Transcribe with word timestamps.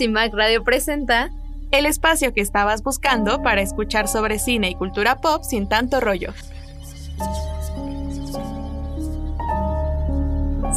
CIMAC 0.00 0.32
Radio 0.32 0.64
presenta 0.64 1.28
el 1.72 1.84
espacio 1.84 2.32
que 2.32 2.40
estabas 2.40 2.82
buscando 2.82 3.42
para 3.42 3.60
escuchar 3.60 4.08
sobre 4.08 4.38
cine 4.38 4.70
y 4.70 4.74
cultura 4.74 5.20
pop 5.20 5.42
sin 5.44 5.68
tanto 5.68 6.00
rollo. 6.00 6.32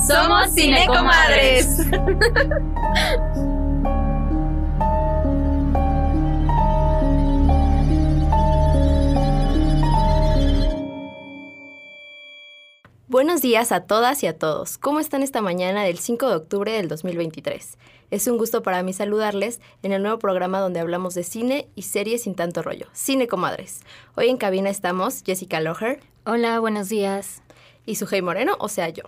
Somos 0.06 0.54
Cinecomadres. 0.54 1.78
Buenos 13.14 13.44
días 13.44 13.72
a 13.72 13.82
todas 13.82 14.24
y 14.24 14.26
a 14.26 14.40
todos. 14.40 14.80
¿Cómo 14.80 15.00
están 15.00 15.22
esta 15.22 15.40
mañana 15.40 15.84
del 15.84 16.00
5 16.00 16.30
de 16.30 16.36
octubre 16.36 16.72
del 16.72 16.88
2023? 16.88 17.78
Es 18.10 18.26
un 18.26 18.40
gusto 18.40 18.64
para 18.64 18.82
mí 18.82 18.92
saludarles 18.92 19.62
en 19.84 19.92
el 19.92 20.02
nuevo 20.02 20.18
programa 20.18 20.60
donde 20.60 20.80
hablamos 20.80 21.14
de 21.14 21.22
cine 21.22 21.68
y 21.76 21.84
series 21.84 22.24
sin 22.24 22.34
tanto 22.34 22.64
rollo, 22.64 22.88
Cine 22.92 23.28
Comadres. 23.28 23.82
Hoy 24.16 24.30
en 24.30 24.38
cabina 24.38 24.72
estamos 24.72 25.22
Jessica 25.24 25.60
Loher. 25.60 26.00
Hola, 26.26 26.60
buenos 26.60 26.90
días. 26.90 27.44
Y 27.86 27.98
Sujei 27.98 28.24
Moreno, 28.24 28.56
o 28.58 28.68
sea 28.68 28.90
yo. 28.90 29.04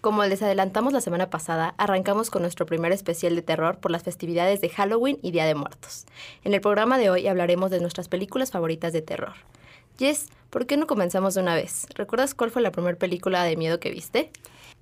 Como 0.00 0.24
les 0.24 0.42
adelantamos 0.42 0.92
la 0.92 1.00
semana 1.00 1.30
pasada, 1.30 1.76
arrancamos 1.78 2.30
con 2.30 2.42
nuestro 2.42 2.66
primer 2.66 2.90
especial 2.90 3.36
de 3.36 3.42
terror 3.42 3.78
por 3.78 3.92
las 3.92 4.02
festividades 4.02 4.62
de 4.62 4.70
Halloween 4.70 5.20
y 5.22 5.30
Día 5.30 5.46
de 5.46 5.54
Muertos. 5.54 6.06
En 6.42 6.54
el 6.54 6.60
programa 6.60 6.98
de 6.98 7.08
hoy 7.08 7.28
hablaremos 7.28 7.70
de 7.70 7.78
nuestras 7.78 8.08
películas 8.08 8.50
favoritas 8.50 8.92
de 8.92 9.02
terror. 9.02 9.34
Jess, 9.98 10.28
¿por 10.50 10.66
qué 10.66 10.76
no 10.76 10.86
comenzamos 10.88 11.34
de 11.34 11.42
una 11.42 11.54
vez? 11.54 11.86
¿Recuerdas 11.94 12.34
cuál 12.34 12.50
fue 12.50 12.62
la 12.62 12.72
primera 12.72 12.98
película 12.98 13.44
de 13.44 13.56
miedo 13.56 13.78
que 13.78 13.90
viste? 13.90 14.30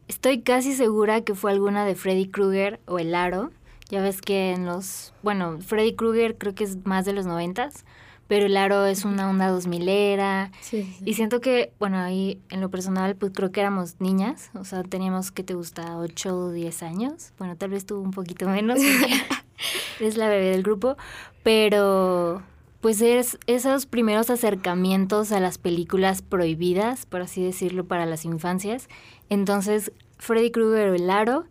Estoy 0.08 0.40
casi 0.40 0.74
segura 0.74 1.20
que 1.20 1.34
fue 1.34 1.52
alguna 1.52 1.84
de 1.84 1.94
Freddy 1.94 2.28
Krueger 2.28 2.80
o 2.86 2.98
El 2.98 3.14
Aro. 3.14 3.50
Ya 3.90 4.00
ves 4.00 4.22
que 4.22 4.52
en 4.52 4.64
los... 4.64 5.12
Bueno, 5.22 5.58
Freddy 5.60 5.94
Krueger 5.94 6.38
creo 6.38 6.54
que 6.54 6.64
es 6.64 6.78
más 6.86 7.04
de 7.04 7.12
los 7.12 7.26
noventas, 7.26 7.84
pero 8.26 8.46
El 8.46 8.56
Aro 8.56 8.86
es 8.86 9.04
una 9.04 9.28
onda 9.28 9.48
dos 9.48 9.66
milera. 9.66 10.50
Sí, 10.62 10.82
sí. 10.84 11.04
Y 11.04 11.12
siento 11.12 11.42
que, 11.42 11.72
bueno, 11.78 11.98
ahí 11.98 12.40
en 12.48 12.62
lo 12.62 12.70
personal, 12.70 13.14
pues 13.14 13.32
creo 13.34 13.52
que 13.52 13.60
éramos 13.60 14.00
niñas. 14.00 14.50
O 14.54 14.64
sea, 14.64 14.82
teníamos, 14.82 15.30
¿qué 15.30 15.44
te 15.44 15.52
gusta? 15.52 15.94
¿8 15.98 16.30
o 16.32 16.50
10 16.52 16.82
años? 16.84 17.32
Bueno, 17.38 17.56
tal 17.56 17.68
vez 17.68 17.84
tú 17.84 18.00
un 18.00 18.12
poquito 18.12 18.48
menos. 18.48 18.78
es 20.00 20.16
la 20.16 20.28
bebé 20.28 20.52
del 20.52 20.62
grupo. 20.62 20.96
Pero 21.42 22.42
pues 22.82 23.00
es 23.00 23.38
esos 23.46 23.86
primeros 23.86 24.28
acercamientos 24.28 25.30
a 25.30 25.38
las 25.38 25.56
películas 25.56 26.20
prohibidas, 26.20 27.06
por 27.06 27.22
así 27.22 27.40
decirlo, 27.40 27.84
para 27.84 28.06
las 28.06 28.24
infancias. 28.24 28.88
Entonces, 29.30 29.92
Freddy 30.18 30.50
Krueger 30.50 30.90
o 30.90 30.94
El 30.94 31.08
Aro, 31.08 31.44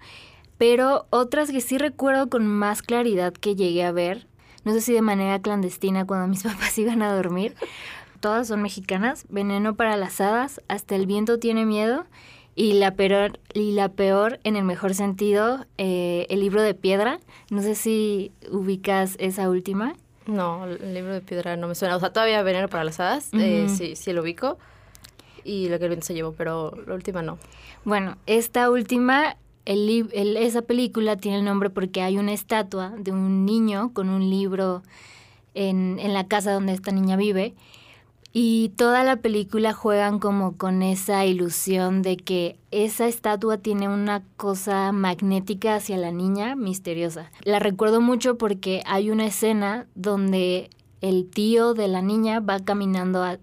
pero 0.57 1.07
otras 1.09 1.49
que 1.49 1.61
sí 1.61 1.77
recuerdo 1.77 2.29
con 2.29 2.45
más 2.45 2.81
claridad 2.81 3.31
que 3.31 3.55
llegué 3.55 3.85
a 3.85 3.93
ver, 3.93 4.27
no 4.65 4.73
sé 4.73 4.81
si 4.81 4.93
de 4.93 5.01
manera 5.01 5.41
clandestina 5.41 6.05
cuando 6.05 6.27
mis 6.27 6.43
papás 6.43 6.77
iban 6.77 7.01
a 7.01 7.15
dormir, 7.15 7.55
todas 8.19 8.49
son 8.49 8.61
mexicanas, 8.61 9.25
Veneno 9.29 9.75
para 9.75 9.95
las 9.95 10.19
hadas, 10.19 10.61
Hasta 10.67 10.97
el 10.97 11.05
viento 11.05 11.39
tiene 11.39 11.65
miedo 11.65 12.05
y 12.55 12.73
la 12.73 12.95
peor, 12.95 13.39
y 13.53 13.71
la 13.71 13.87
peor 13.87 14.41
en 14.43 14.57
el 14.57 14.65
mejor 14.65 14.95
sentido, 14.95 15.65
eh, 15.77 16.27
El 16.29 16.41
libro 16.41 16.61
de 16.61 16.73
piedra, 16.73 17.21
no 17.49 17.61
sé 17.61 17.75
si 17.75 18.33
ubicas 18.51 19.15
esa 19.17 19.49
última. 19.49 19.95
No, 20.27 20.65
el 20.65 20.93
libro 20.93 21.13
de 21.13 21.21
piedra 21.21 21.55
no 21.57 21.67
me 21.67 21.75
suena. 21.75 21.95
O 21.95 21.99
sea, 21.99 22.13
todavía 22.13 22.43
Veneno 22.43 22.67
para 22.67 22.83
las 22.83 22.99
Hadas, 22.99 23.29
eh, 23.33 23.67
sí, 23.69 23.95
sí 23.95 24.13
lo 24.13 24.21
ubico. 24.21 24.57
Y 25.43 25.69
lo 25.69 25.79
que 25.79 25.85
el 25.85 25.89
viento 25.89 26.05
se 26.05 26.13
llevó, 26.13 26.33
pero 26.33 26.73
la 26.85 26.93
última 26.93 27.23
no. 27.23 27.39
Bueno, 27.83 28.17
esta 28.27 28.69
última, 28.69 29.37
el, 29.65 30.09
esa 30.37 30.61
película 30.61 31.17
tiene 31.17 31.39
el 31.39 31.45
nombre 31.45 31.71
porque 31.71 32.03
hay 32.03 32.17
una 32.17 32.31
estatua 32.33 32.93
de 32.97 33.11
un 33.11 33.45
niño 33.45 33.91
con 33.93 34.09
un 34.09 34.29
libro 34.29 34.83
en, 35.55 35.97
en 35.99 36.13
la 36.13 36.27
casa 36.27 36.53
donde 36.53 36.73
esta 36.73 36.91
niña 36.91 37.15
vive. 37.15 37.55
Y 38.33 38.69
toda 38.77 39.03
la 39.03 39.17
película 39.17 39.73
juegan 39.73 40.19
como 40.19 40.55
con 40.55 40.83
esa 40.83 41.25
ilusión 41.25 42.01
de 42.01 42.15
que 42.15 42.57
esa 42.71 43.07
estatua 43.07 43.57
tiene 43.57 43.89
una 43.89 44.23
cosa 44.37 44.91
magnética 44.93 45.75
hacia 45.75 45.97
la 45.97 46.11
niña 46.11 46.55
misteriosa. 46.55 47.29
La 47.43 47.59
recuerdo 47.59 47.99
mucho 47.99 48.37
porque 48.37 48.83
hay 48.85 49.11
una 49.11 49.25
escena 49.25 49.85
donde 49.95 50.69
el 51.01 51.29
tío 51.29 51.73
de 51.73 51.89
la 51.89 52.01
niña 52.01 52.39
va 52.39 52.59
caminando, 52.59 53.21
a, 53.21 53.37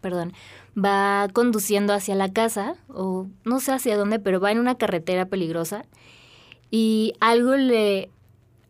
perdón, 0.00 0.32
va 0.76 1.28
conduciendo 1.32 1.92
hacia 1.92 2.16
la 2.16 2.32
casa, 2.32 2.74
o 2.88 3.28
no 3.44 3.60
sé 3.60 3.72
hacia 3.72 3.96
dónde, 3.96 4.18
pero 4.18 4.40
va 4.40 4.50
en 4.50 4.58
una 4.58 4.76
carretera 4.76 5.26
peligrosa 5.26 5.84
y 6.70 7.12
algo 7.20 7.54
le 7.56 8.10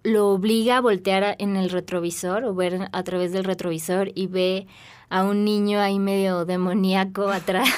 lo 0.02 0.30
obliga 0.30 0.78
a 0.78 0.80
voltear 0.80 1.36
en 1.38 1.56
el 1.56 1.70
retrovisor 1.70 2.44
o 2.44 2.54
ver 2.54 2.88
a 2.90 3.02
través 3.04 3.32
del 3.32 3.44
retrovisor 3.44 4.10
y 4.16 4.26
ve 4.26 4.66
a 5.12 5.24
un 5.24 5.44
niño 5.44 5.78
ahí 5.78 5.98
medio 5.98 6.46
demoníaco 6.46 7.28
atrás. 7.28 7.68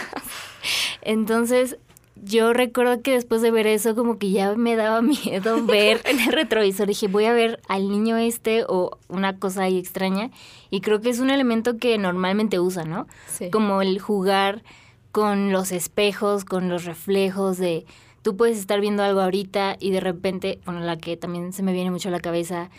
Entonces, 1.03 1.79
yo 2.15 2.53
recuerdo 2.53 3.03
que 3.03 3.11
después 3.11 3.43
de 3.43 3.51
ver 3.51 3.67
eso, 3.67 3.97
como 3.97 4.19
que 4.19 4.31
ya 4.31 4.55
me 4.55 4.77
daba 4.77 5.03
miedo 5.03 5.61
ver 5.67 6.01
en 6.05 6.21
el 6.21 6.33
retrovisor. 6.33 6.87
Dije, 6.87 7.09
voy 7.09 7.25
a 7.25 7.33
ver 7.33 7.61
al 7.67 7.91
niño 7.91 8.17
este 8.19 8.65
o 8.69 8.99
una 9.09 9.37
cosa 9.37 9.65
ahí 9.65 9.79
extraña. 9.79 10.31
Y 10.71 10.81
creo 10.81 11.01
que 11.01 11.11
es 11.11 11.19
un 11.19 11.29
elemento 11.29 11.77
que 11.77 11.99
normalmente 11.99 12.61
usa, 12.61 12.85
¿no? 12.85 13.09
Sí. 13.27 13.51
Como 13.51 13.83
el 13.83 13.99
jugar 13.99 14.63
con 15.11 15.51
los 15.51 15.73
espejos, 15.73 16.45
con 16.45 16.69
los 16.69 16.85
reflejos 16.85 17.59
de... 17.59 17.85
Tú 18.23 18.37
puedes 18.37 18.59
estar 18.59 18.81
viendo 18.81 19.03
algo 19.03 19.21
ahorita 19.21 19.77
y 19.81 19.91
de 19.91 19.99
repente, 19.99 20.61
bueno, 20.67 20.81
la 20.81 20.99
que 20.99 21.17
también 21.17 21.53
se 21.53 21.65
me 21.65 21.73
viene 21.73 21.91
mucho 21.91 22.11
a 22.11 22.13
la 22.13 22.21
cabeza, 22.21 22.71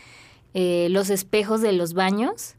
eh, 0.54 0.88
los 0.92 1.10
espejos 1.10 1.60
de 1.60 1.74
los 1.74 1.94
baños 1.94 2.56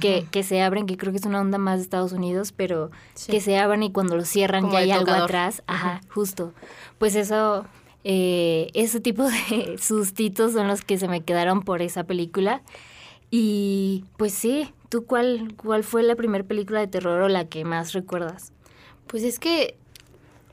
que, 0.00 0.26
que, 0.30 0.42
se 0.42 0.62
abren, 0.62 0.86
que 0.86 0.96
creo 0.96 1.12
que 1.12 1.18
es 1.18 1.26
una 1.26 1.40
onda 1.40 1.58
más 1.58 1.78
de 1.78 1.82
Estados 1.82 2.12
Unidos, 2.12 2.52
pero 2.52 2.90
que 3.28 3.40
se 3.40 3.58
abren 3.58 3.82
y 3.82 3.92
cuando 3.92 4.16
lo 4.16 4.24
cierran 4.24 4.70
ya 4.70 4.78
hay 4.78 4.90
algo 4.90 5.12
atrás. 5.12 5.62
Ajá, 5.66 6.00
justo. 6.08 6.52
Pues 6.98 7.14
eso, 7.14 7.66
eh, 8.04 8.70
ese 8.74 9.00
tipo 9.00 9.24
de 9.24 9.76
sustitos 9.80 10.52
son 10.52 10.68
los 10.68 10.82
que 10.82 10.98
se 10.98 11.08
me 11.08 11.22
quedaron 11.22 11.62
por 11.62 11.82
esa 11.82 12.04
película. 12.04 12.62
Y 13.30 14.04
pues 14.16 14.34
sí, 14.34 14.72
¿tú 14.88 15.06
cuál, 15.06 15.54
cuál 15.56 15.84
fue 15.84 16.02
la 16.02 16.16
primera 16.16 16.44
película 16.44 16.80
de 16.80 16.86
terror 16.86 17.22
o 17.22 17.28
la 17.28 17.46
que 17.46 17.64
más 17.64 17.92
recuerdas? 17.92 18.52
Pues 19.06 19.22
es 19.22 19.38
que 19.38 19.76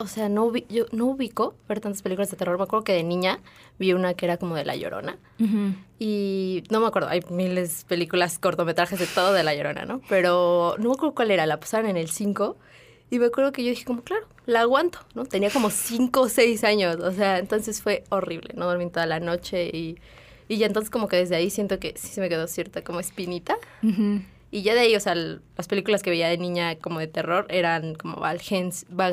o 0.00 0.06
sea, 0.06 0.30
no 0.30 0.50
yo 0.70 0.86
no 0.92 1.06
ubico 1.06 1.54
ver 1.68 1.80
tantas 1.80 2.00
películas 2.00 2.30
de 2.30 2.36
terror. 2.38 2.56
Me 2.56 2.64
acuerdo 2.64 2.84
que 2.84 2.94
de 2.94 3.04
niña 3.04 3.38
vi 3.78 3.92
una 3.92 4.14
que 4.14 4.24
era 4.24 4.38
como 4.38 4.56
de 4.56 4.64
La 4.64 4.74
Llorona. 4.74 5.18
Y 5.98 6.64
no 6.70 6.80
me 6.80 6.86
acuerdo, 6.86 7.08
hay 7.10 7.20
miles 7.28 7.82
de 7.82 7.88
películas, 7.88 8.38
cortometrajes 8.38 8.98
de 8.98 9.06
todo 9.06 9.34
de 9.34 9.42
La 9.42 9.54
Llorona, 9.54 9.84
¿no? 9.84 10.00
Pero 10.08 10.74
no 10.78 10.88
me 10.88 10.94
acuerdo 10.94 11.14
cuál 11.14 11.30
era, 11.30 11.44
la 11.44 11.60
pasaron 11.60 11.90
en 11.90 11.98
el 11.98 12.08
5. 12.08 12.56
Y 13.10 13.18
me 13.18 13.26
acuerdo 13.26 13.52
que 13.52 13.62
yo 13.62 13.68
dije 13.68 13.84
como, 13.84 14.00
claro, 14.02 14.26
la 14.46 14.60
aguanto, 14.60 15.00
¿no? 15.14 15.26
Tenía 15.26 15.50
como 15.50 15.68
5 15.68 16.20
o 16.20 16.28
6 16.30 16.64
años, 16.64 16.96
o 16.96 17.12
sea, 17.12 17.38
entonces 17.38 17.82
fue 17.82 18.04
horrible, 18.08 18.54
no 18.54 18.66
dormí 18.66 18.88
toda 18.88 19.04
la 19.04 19.20
noche 19.20 19.68
y, 19.70 19.98
y 20.48 20.56
ya 20.56 20.66
entonces 20.66 20.90
como 20.90 21.08
que 21.08 21.16
desde 21.16 21.36
ahí 21.36 21.50
siento 21.50 21.78
que 21.78 21.92
sí 21.98 22.08
se 22.08 22.22
me 22.22 22.30
quedó 22.30 22.46
cierta 22.46 22.82
como 22.82 23.00
espinita. 23.00 23.56
Y 24.50 24.62
ya 24.62 24.74
de 24.74 24.80
ahí, 24.80 24.96
o 24.96 25.00
sea, 25.00 25.14
las 25.14 25.68
películas 25.68 26.02
que 26.02 26.10
veía 26.10 26.28
de 26.28 26.36
niña 26.36 26.76
como 26.76 26.98
de 26.98 27.06
terror 27.06 27.46
eran 27.50 27.94
como 27.94 28.16
Van 28.16 28.38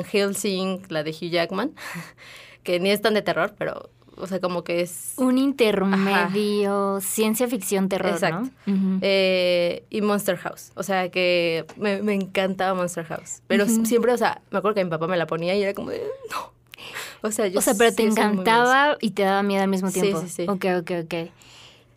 Helsing, 0.04 0.82
la 0.88 1.04
de 1.04 1.10
Hugh 1.10 1.30
Jackman, 1.30 1.72
que 2.64 2.80
ni 2.80 2.90
es 2.90 3.00
tan 3.00 3.14
de 3.14 3.22
terror, 3.22 3.54
pero, 3.56 3.88
o 4.16 4.26
sea, 4.26 4.40
como 4.40 4.64
que 4.64 4.80
es... 4.80 5.14
Un 5.16 5.38
intermedio, 5.38 7.00
ciencia 7.00 7.46
ficción 7.46 7.88
terror, 7.88 8.14
Exacto. 8.14 8.50
¿no? 8.66 8.98
eh, 9.02 9.84
y 9.90 10.00
Monster 10.00 10.36
House, 10.38 10.72
o 10.74 10.82
sea, 10.82 11.08
que 11.10 11.64
me, 11.76 12.02
me 12.02 12.14
encantaba 12.14 12.74
Monster 12.74 13.04
House, 13.04 13.42
pero 13.46 13.66
siempre, 13.66 14.12
o 14.12 14.18
sea, 14.18 14.42
me 14.50 14.58
acuerdo 14.58 14.74
que 14.74 14.84
mi 14.84 14.90
papá 14.90 15.06
me 15.06 15.16
la 15.16 15.26
ponía 15.28 15.54
y 15.54 15.62
era 15.62 15.72
como 15.72 15.90
de, 15.90 16.02
no. 16.32 16.58
O 17.22 17.30
sea, 17.30 17.46
yo 17.48 17.58
o 17.58 17.62
sea, 17.62 17.74
pero 17.74 17.92
te 17.92 18.04
encantaba 18.04 18.96
y 19.00 19.10
te 19.10 19.22
daba 19.22 19.42
miedo 19.42 19.62
al 19.62 19.68
mismo 19.68 19.90
tiempo. 19.90 20.20
Sí, 20.20 20.28
sí, 20.28 20.34
sí. 20.34 20.48
Ok, 20.48 20.64
ok, 20.80 20.90
ok. 21.04 21.30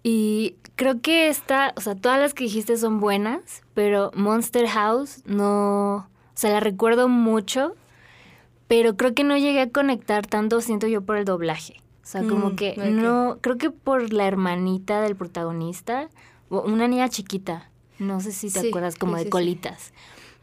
Y 0.03 0.55
creo 0.81 0.99
que 0.99 1.27
esta, 1.27 1.75
o 1.77 1.81
sea, 1.81 1.93
todas 1.93 2.19
las 2.19 2.33
que 2.33 2.45
dijiste 2.45 2.75
son 2.75 2.99
buenas, 2.99 3.61
pero 3.75 4.09
Monster 4.15 4.67
House 4.67 5.21
no, 5.25 5.97
o 5.97 6.07
sea, 6.33 6.49
la 6.49 6.59
recuerdo 6.59 7.07
mucho, 7.07 7.75
pero 8.67 8.97
creo 8.97 9.13
que 9.13 9.23
no 9.23 9.37
llegué 9.37 9.61
a 9.61 9.69
conectar 9.69 10.25
tanto, 10.25 10.59
siento 10.59 10.87
yo, 10.87 11.03
por 11.03 11.17
el 11.17 11.25
doblaje. 11.25 11.75
O 12.03 12.07
sea, 12.07 12.23
como 12.23 12.49
mm, 12.49 12.55
que 12.55 12.77
no, 12.77 13.37
creo 13.41 13.59
que 13.59 13.69
por 13.69 14.11
la 14.11 14.25
hermanita 14.25 15.01
del 15.01 15.15
protagonista, 15.15 16.09
una 16.49 16.87
niña 16.87 17.09
chiquita, 17.09 17.69
no 17.99 18.19
sé 18.19 18.31
si 18.31 18.51
te 18.51 18.67
acuerdas, 18.67 18.95
como 18.95 19.17
de 19.17 19.29
colitas. 19.29 19.93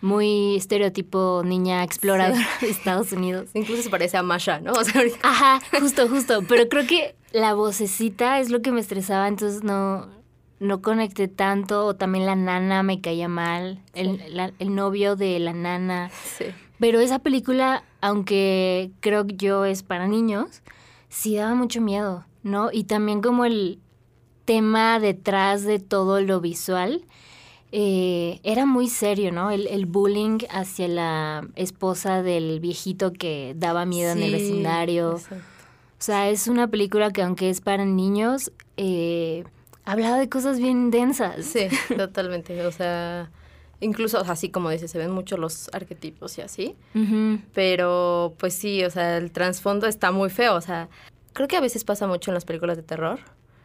Muy 0.00 0.54
estereotipo 0.54 1.42
niña 1.44 1.82
exploradora 1.82 2.46
de 2.60 2.70
Estados 2.70 3.10
Unidos. 3.10 3.50
Incluso 3.54 3.82
se 3.82 3.90
parece 3.90 4.16
a 4.16 4.22
Masha, 4.22 4.60
¿no? 4.60 4.70
O 4.70 4.84
sea, 4.84 5.02
Ajá, 5.22 5.60
justo, 5.80 6.08
justo. 6.08 6.44
Pero 6.48 6.68
creo 6.68 6.86
que 6.86 7.16
la 7.32 7.54
vocecita 7.54 8.38
es 8.38 8.50
lo 8.50 8.62
que 8.62 8.70
me 8.70 8.80
estresaba, 8.80 9.26
entonces 9.26 9.64
no, 9.64 10.16
no 10.60 10.82
conecté 10.82 11.28
tanto, 11.28 11.86
o 11.86 11.94
también 11.94 12.26
la 12.26 12.36
nana 12.36 12.82
me 12.82 13.00
caía 13.00 13.28
mal, 13.28 13.80
el, 13.94 14.20
el 14.58 14.74
novio 14.74 15.16
de 15.16 15.38
la 15.38 15.52
nana. 15.52 16.10
Sí. 16.36 16.46
Pero 16.78 17.00
esa 17.00 17.18
película, 17.18 17.84
aunque 18.00 18.90
creo 19.00 19.26
que 19.26 19.36
yo 19.36 19.64
es 19.64 19.82
para 19.82 20.06
niños, 20.06 20.62
sí 21.08 21.36
daba 21.36 21.54
mucho 21.54 21.80
miedo, 21.80 22.24
¿no? 22.42 22.70
Y 22.72 22.84
también 22.84 23.20
como 23.20 23.44
el, 23.44 23.80
tema 24.48 24.98
detrás 24.98 25.62
de 25.64 25.78
todo 25.78 26.22
lo 26.22 26.40
visual 26.40 27.04
eh, 27.70 28.40
era 28.44 28.64
muy 28.64 28.88
serio, 28.88 29.30
¿no? 29.30 29.50
El, 29.50 29.66
el, 29.66 29.84
bullying 29.84 30.38
hacia 30.48 30.88
la 30.88 31.46
esposa 31.54 32.22
del 32.22 32.58
viejito 32.58 33.12
que 33.12 33.52
daba 33.58 33.84
miedo 33.84 34.12
en 34.12 34.22
el 34.22 34.32
vecindario. 34.32 35.16
O 35.16 35.20
sea, 35.98 36.30
es 36.30 36.48
una 36.48 36.68
película 36.68 37.10
que 37.10 37.20
aunque 37.20 37.50
es 37.50 37.60
para 37.60 37.84
niños, 37.84 38.50
eh, 38.78 39.44
hablaba 39.88 40.18
de 40.18 40.28
cosas 40.28 40.58
bien 40.58 40.90
densas. 40.90 41.46
Sí, 41.46 41.68
totalmente. 41.96 42.64
O 42.66 42.72
sea, 42.72 43.30
incluso 43.80 44.18
así 44.18 44.50
como 44.50 44.68
dice, 44.68 44.86
se 44.86 44.98
ven 44.98 45.10
mucho 45.10 45.38
los 45.38 45.70
arquetipos 45.72 46.36
y 46.38 46.42
así. 46.42 46.76
Pero 47.54 48.34
pues 48.38 48.54
sí, 48.54 48.84
o 48.84 48.90
sea, 48.90 49.16
el 49.16 49.32
trasfondo 49.32 49.86
está 49.86 50.12
muy 50.12 50.28
feo. 50.28 50.54
O 50.54 50.60
sea, 50.60 50.88
creo 51.32 51.48
que 51.48 51.56
a 51.56 51.60
veces 51.60 51.84
pasa 51.84 52.06
mucho 52.06 52.30
en 52.30 52.34
las 52.34 52.44
películas 52.44 52.76
de 52.76 52.82
terror. 52.82 53.18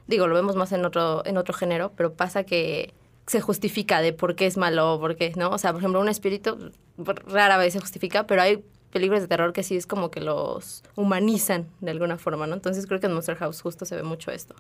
Digo, 0.08 0.28
lo 0.28 0.36
vemos 0.36 0.56
más 0.56 0.72
en 0.72 0.86
otro, 0.86 1.25
en 1.25 1.38
otro 1.38 1.54
género, 1.54 1.92
pero 1.96 2.14
pasa 2.14 2.44
que 2.44 2.94
se 3.28 3.42
justifica 3.42 4.02
de 4.02 4.14
por 4.14 4.36
qué 4.36 4.46
es 4.46 4.58
malo 4.58 4.94
o 4.94 5.00
por 5.00 5.16
qué, 5.16 5.34
¿no? 5.36 5.50
O 5.50 5.58
sea, 5.58 5.72
por 5.72 5.81
ejemplo, 5.81 6.00
un 6.00 6.10
espíritu 6.10 6.72
rara 6.98 7.58
vez 7.58 7.74
se 7.74 7.80
justifica, 7.80 8.28
pero 8.28 8.42
hay 8.42 8.64
películas 8.92 9.22
de 9.22 9.28
terror 9.28 9.54
que 9.54 9.64
sí 9.64 9.75
es 9.75 9.88
como 9.88 10.12
que 10.12 10.22
los 10.22 10.84
humanizan 10.96 11.68
de 11.80 11.92
alguna 11.92 12.18
forma, 12.18 12.48
¿no? 12.48 12.54
Entonces 12.54 12.86
creo 12.86 13.00
que 13.00 13.08
en 13.08 13.14
Monster 13.14 13.38
House 13.38 13.62
justo 13.62 13.86
se 13.86 13.96
ve 13.96 14.04
mucho 14.04 14.31
esto. 14.31 14.56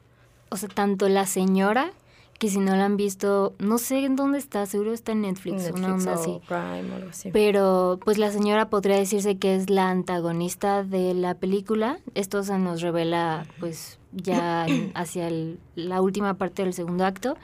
O 0.53 0.57
sea, 0.57 0.69
tanto 0.69 1.09
la 1.09 1.25
señora, 1.25 1.91
que 2.37 2.47
si 2.47 2.59
no 2.59 2.75
la 2.75 2.85
han 2.85 2.95
visto, 2.95 3.55
no 3.57 3.79
sé 3.79 4.05
en 4.05 4.15
dónde 4.15 4.37
está, 4.37 4.67
seguro 4.67 4.93
está 4.93 5.13
en 5.13 5.21
Netflix, 5.21 5.71
una 5.73 5.95
onda 5.95 6.13
así. 6.13 6.39
Prime 6.47 6.91
o 6.91 6.95
algo 6.95 7.09
así. 7.09 7.31
Pero 7.31 7.99
pues 8.05 8.19
la 8.19 8.31
señora 8.31 8.69
podría 8.69 8.97
decirse 8.97 9.37
que 9.37 9.55
es 9.55 9.71
la 9.71 9.89
antagonista 9.89 10.83
de 10.83 11.15
la 11.15 11.33
película. 11.33 11.97
Esto 12.13 12.43
se 12.43 12.59
nos 12.59 12.81
revela 12.81 13.47
pues 13.59 13.97
ya 14.11 14.67
hacia 14.93 15.31
la 15.75 16.01
última 16.01 16.35
parte 16.35 16.63
del 16.63 16.73
segundo 16.73 17.03
acto. 17.03 17.35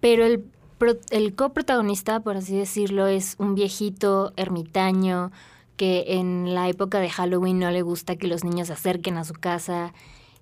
Pero 0.00 0.24
el, 0.24 0.44
el 1.10 1.34
coprotagonista, 1.36 2.18
por 2.18 2.36
así 2.36 2.56
decirlo, 2.56 3.06
es 3.06 3.36
un 3.38 3.54
viejito 3.54 4.32
ermitaño 4.34 5.30
que 5.76 6.16
en 6.18 6.52
la 6.54 6.68
época 6.68 6.98
de 6.98 7.10
Halloween 7.10 7.60
no 7.60 7.70
le 7.70 7.82
gusta 7.82 8.16
que 8.16 8.26
los 8.26 8.42
niños 8.42 8.66
se 8.66 8.72
acerquen 8.72 9.18
a 9.18 9.24
su 9.24 9.34
casa. 9.34 9.92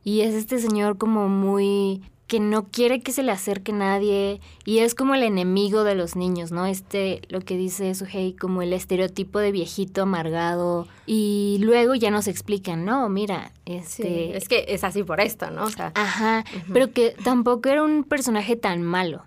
Y 0.05 0.23
es 0.23 0.35
este 0.35 0.59
señor 0.59 0.99
como 0.99 1.29
muy 1.29 2.03
que 2.29 2.41
no 2.41 2.67
quiere 2.67 3.01
que 3.01 3.11
se 3.11 3.23
le 3.23 3.33
acerque 3.33 3.73
nadie 3.73 4.41
y 4.67 4.81
es 4.81 4.95
como 4.95 5.15
el 5.15 5.23
enemigo 5.23 5.83
de 5.83 5.95
los 5.95 6.15
niños, 6.15 6.53
¿no? 6.53 6.67
Este, 6.67 7.23
lo 7.31 7.41
que 7.41 7.57
dice 7.57 7.95
Suhei, 7.95 8.35
como 8.35 8.61
el 8.61 8.75
estereotipo 8.75 9.39
de 9.39 9.51
viejito 9.51 10.03
amargado 10.03 10.87
y 11.07 11.57
luego 11.63 11.95
ya 11.95 12.11
nos 12.11 12.29
explican, 12.29 12.85
no, 12.85 13.09
mira, 13.09 13.53
este... 13.65 14.37
es 14.37 14.47
que 14.47 14.67
es 14.69 14.85
así 14.85 15.03
por 15.03 15.21
esto, 15.21 15.51
¿no? 15.51 15.65
O 15.65 15.71
sea, 15.71 15.93
Ajá, 15.95 16.45
pero 16.71 16.93
que 16.93 17.17
tampoco 17.25 17.71
era 17.71 17.83
un 17.83 18.05
personaje 18.05 18.57
tan 18.57 18.83
malo, 18.83 19.25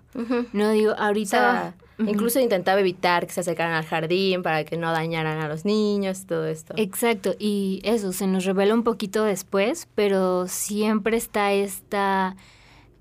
no 0.52 0.70
digo, 0.70 0.94
ahorita... 0.96 1.74
Incluso 2.06 2.40
intentaba 2.40 2.80
evitar 2.80 3.26
que 3.26 3.32
se 3.32 3.40
acercaran 3.40 3.74
al 3.74 3.84
jardín 3.84 4.42
para 4.42 4.64
que 4.64 4.76
no 4.76 4.92
dañaran 4.92 5.40
a 5.40 5.48
los 5.48 5.64
niños, 5.64 6.26
todo 6.26 6.46
esto. 6.46 6.74
Exacto, 6.76 7.34
y 7.38 7.80
eso 7.84 8.12
se 8.12 8.26
nos 8.26 8.44
revela 8.44 8.74
un 8.74 8.84
poquito 8.84 9.24
después, 9.24 9.88
pero 9.94 10.48
siempre 10.48 11.16
está 11.16 11.52
esta 11.52 12.36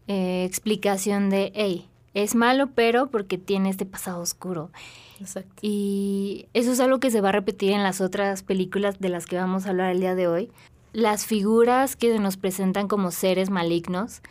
eh, 0.08 0.46
explicación 0.46 1.30
de, 1.30 1.52
hey, 1.56 1.88
es 2.14 2.36
malo, 2.36 2.72
pero 2.76 3.08
porque 3.08 3.38
tiene 3.38 3.70
este 3.70 3.86
pasado 3.86 4.22
oscuro. 4.22 4.72
Exacto. 5.20 5.56
Y 5.62 6.48
eso 6.54 6.72
es 6.72 6.80
algo 6.80 7.00
que 7.00 7.12
se 7.12 7.22
va 7.22 7.30
a 7.30 7.34
repetir 7.34 7.72
en 7.72 7.84
las 7.84 8.02
otras 8.02 8.44
películas 8.44 9.00
de 9.00 9.10
las 9.10 9.26
que 9.26 9.38
vamos 9.38 9.66
a 9.66 9.70
hablar 9.70 9.92
el 9.92 10.00
día 10.00 10.16
de 10.16 10.28
hoy. 10.28 10.50
Las 10.94 11.26
figuras 11.26 11.96
que 11.96 12.18
nos 12.20 12.38
presentan 12.38 12.88
como 12.88 13.12
seres 13.12 13.50
malignos 13.50 14.22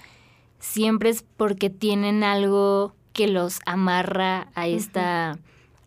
siempre 0.58 1.08
es 1.08 1.24
porque 1.36 1.70
tienen 1.70 2.22
algo 2.22 2.94
que 3.12 3.28
los 3.28 3.60
amarra 3.66 4.48
a 4.54 4.66
esta 4.68 5.38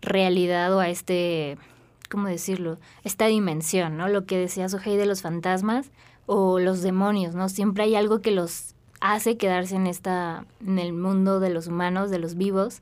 realidad 0.02 0.74
o 0.76 0.80
a 0.80 0.90
este, 0.90 1.58
¿cómo 2.10 2.28
decirlo? 2.28 2.78
Esta 3.04 3.28
dimensión, 3.28 3.98
¿no? 3.98 4.08
Lo 4.08 4.26
que 4.26 4.38
decía 4.38 4.70
Sohei 4.70 4.98
de 4.98 5.06
los 5.06 5.22
fantasmas 5.22 5.92
o 6.26 6.60
los 6.60 6.82
demonios, 6.82 7.36
¿no? 7.36 7.50
Siempre 7.50 7.84
hay 7.84 7.96
algo 7.96 8.22
que 8.22 8.32
los 8.32 8.76
hace 9.00 9.38
quedarse 9.38 9.76
en 9.76 9.88
esta 9.88 10.46
en 10.66 10.80
el 10.80 10.94
mundo 10.94 11.40
de 11.40 11.50
los 11.50 11.68
humanos, 11.68 12.10
de 12.10 12.20
los 12.20 12.36
vivos. 12.36 12.82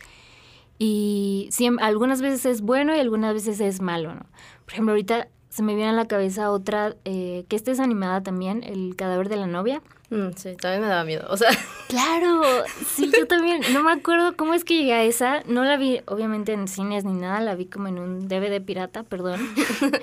Y 0.77 1.47
siempre, 1.51 1.85
algunas 1.85 2.21
veces 2.21 2.45
es 2.45 2.61
bueno 2.61 2.95
y 2.95 2.99
algunas 2.99 3.33
veces 3.33 3.59
es 3.59 3.81
malo, 3.81 4.15
¿no? 4.15 4.25
Por 4.65 4.73
ejemplo, 4.73 4.93
ahorita 4.93 5.27
se 5.49 5.63
me 5.63 5.75
viene 5.75 5.91
a 5.91 5.93
la 5.93 6.07
cabeza 6.07 6.49
otra, 6.49 6.95
eh, 7.05 7.45
que 7.49 7.55
esta 7.55 7.71
es 7.71 7.79
animada 7.79 8.23
también, 8.23 8.63
El 8.63 8.95
cadáver 8.95 9.29
de 9.29 9.35
la 9.35 9.47
novia. 9.47 9.81
Mm, 10.11 10.31
sí, 10.35 10.57
también 10.57 10.81
me 10.81 10.87
daba 10.87 11.05
miedo, 11.05 11.25
o 11.29 11.37
sea... 11.37 11.49
Claro, 11.87 12.41
sí, 12.85 13.11
yo 13.17 13.27
también, 13.27 13.61
no 13.73 13.83
me 13.83 13.91
acuerdo 13.91 14.35
cómo 14.37 14.53
es 14.53 14.63
que 14.63 14.75
llegué 14.77 14.93
a 14.93 15.03
esa, 15.03 15.43
no 15.45 15.63
la 15.65 15.75
vi 15.75 16.01
obviamente 16.05 16.53
en 16.53 16.67
cines 16.67 17.03
ni 17.03 17.13
nada, 17.13 17.41
la 17.41 17.55
vi 17.55 17.65
como 17.65 17.87
en 17.87 17.97
un 17.99 18.27
DVD 18.29 18.61
pirata, 18.61 19.03
perdón, 19.03 19.41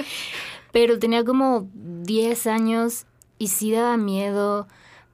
pero 0.72 0.98
tenía 0.98 1.24
como 1.24 1.68
10 1.72 2.46
años 2.46 3.06
y 3.38 3.48
sí 3.48 3.70
daba 3.70 3.96
miedo, 3.96 4.66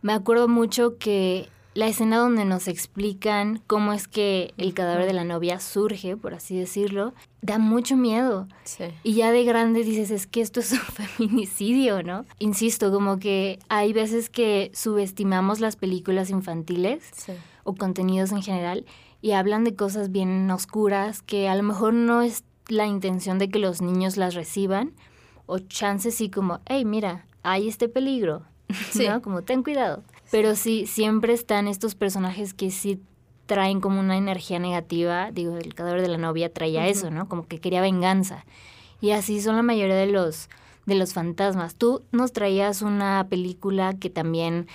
me 0.03 0.13
acuerdo 0.13 0.49
mucho 0.49 0.97
que 0.99 1.49
la 1.75 1.89
escena 1.89 2.19
donde 2.19 2.45
nos 2.45 2.69
explican 2.69 3.61
cómo 3.67 3.93
es 3.93 4.07
que 4.07 4.55
el 4.57 4.75
cadáver 4.75 5.07
de 5.07 5.13
la 5.13 5.25
novia 5.25 5.59
surge, 5.59 6.17
por 6.17 6.33
así 6.35 6.57
decirlo, 6.57 7.15
da 7.43 7.59
mucho 7.59 7.97
miedo. 7.97 8.47
Sí. 8.63 8.85
Y 9.03 9.15
ya 9.15 9.33
de 9.33 9.45
grande 9.45 9.83
dices, 9.83 10.11
es 10.13 10.27
que 10.27 10.41
esto 10.41 10.61
es 10.61 10.73
un 10.73 10.79
feminicidio, 11.19 12.03
¿no? 12.03 12.25
Insisto, 12.39 12.93
como 12.93 13.19
que 13.19 13.59
hay 13.69 13.93
veces 13.93 14.31
que 14.31 14.71
subestimamos 14.73 15.61
las 15.61 15.75
películas 15.77 16.31
infantiles 16.31 17.03
o 17.65 17.75
contenidos 17.75 18.31
en 18.33 18.43
general 18.43 18.87
y 19.21 19.33
hablan 19.33 19.65
de 19.65 19.75
cosas 19.75 20.13
bien 20.13 20.49
oscuras 20.51 21.23
que 21.23 21.49
a 21.49 21.57
lo 21.57 21.63
mejor 21.63 21.93
no 21.95 22.23
es 22.23 22.45
la 22.69 22.87
intención 22.87 23.39
de 23.39 23.49
que 23.51 23.59
los 23.59 23.83
niños 23.83 24.17
las 24.17 24.35
reciban 24.35 24.93
o 25.47 25.59
chances 25.59 26.15
sí 26.15 26.31
como, 26.31 26.61
hey, 26.67 26.85
mira, 26.85 27.27
hay 27.43 27.69
este 27.69 27.89
peligro, 27.89 28.43
Sí. 28.93 29.09
¿no? 29.09 29.21
Como 29.23 29.43
ten 29.43 29.63
cuidado. 29.63 30.03
Pero 30.35 30.57
sí, 30.57 30.89
siempre 30.89 31.33
están 31.33 31.69
estos 31.69 31.95
personajes 31.95 32.55
que 32.55 32.73
sí 32.73 33.01
traen 33.47 33.81
como 33.81 34.01
una 34.01 34.17
energía 34.17 34.59
negativa. 34.59 35.31
Digo, 35.31 35.57
el 35.59 35.77
cadáver 35.77 36.03
de 36.03 36.09
la 36.09 36.19
novia 36.19 36.53
traía 36.53 36.89
eso, 36.89 37.09
¿no? 37.09 37.29
Como 37.29 37.47
que 37.47 37.61
quería 37.61 37.81
venganza. 37.81 38.45
Y 39.01 39.13
así 39.13 39.41
son 39.41 39.55
la 39.55 39.63
mayoría 39.63 39.95
de 39.95 40.09
los, 40.09 40.49
de 40.87 40.97
los 40.97 41.13
fantasmas. 41.13 41.77
Tú 41.77 42.03
nos 42.11 42.33
traías 42.33 42.83
una 42.83 43.29
película 43.31 43.95
que 43.95 44.11
también 44.11 44.67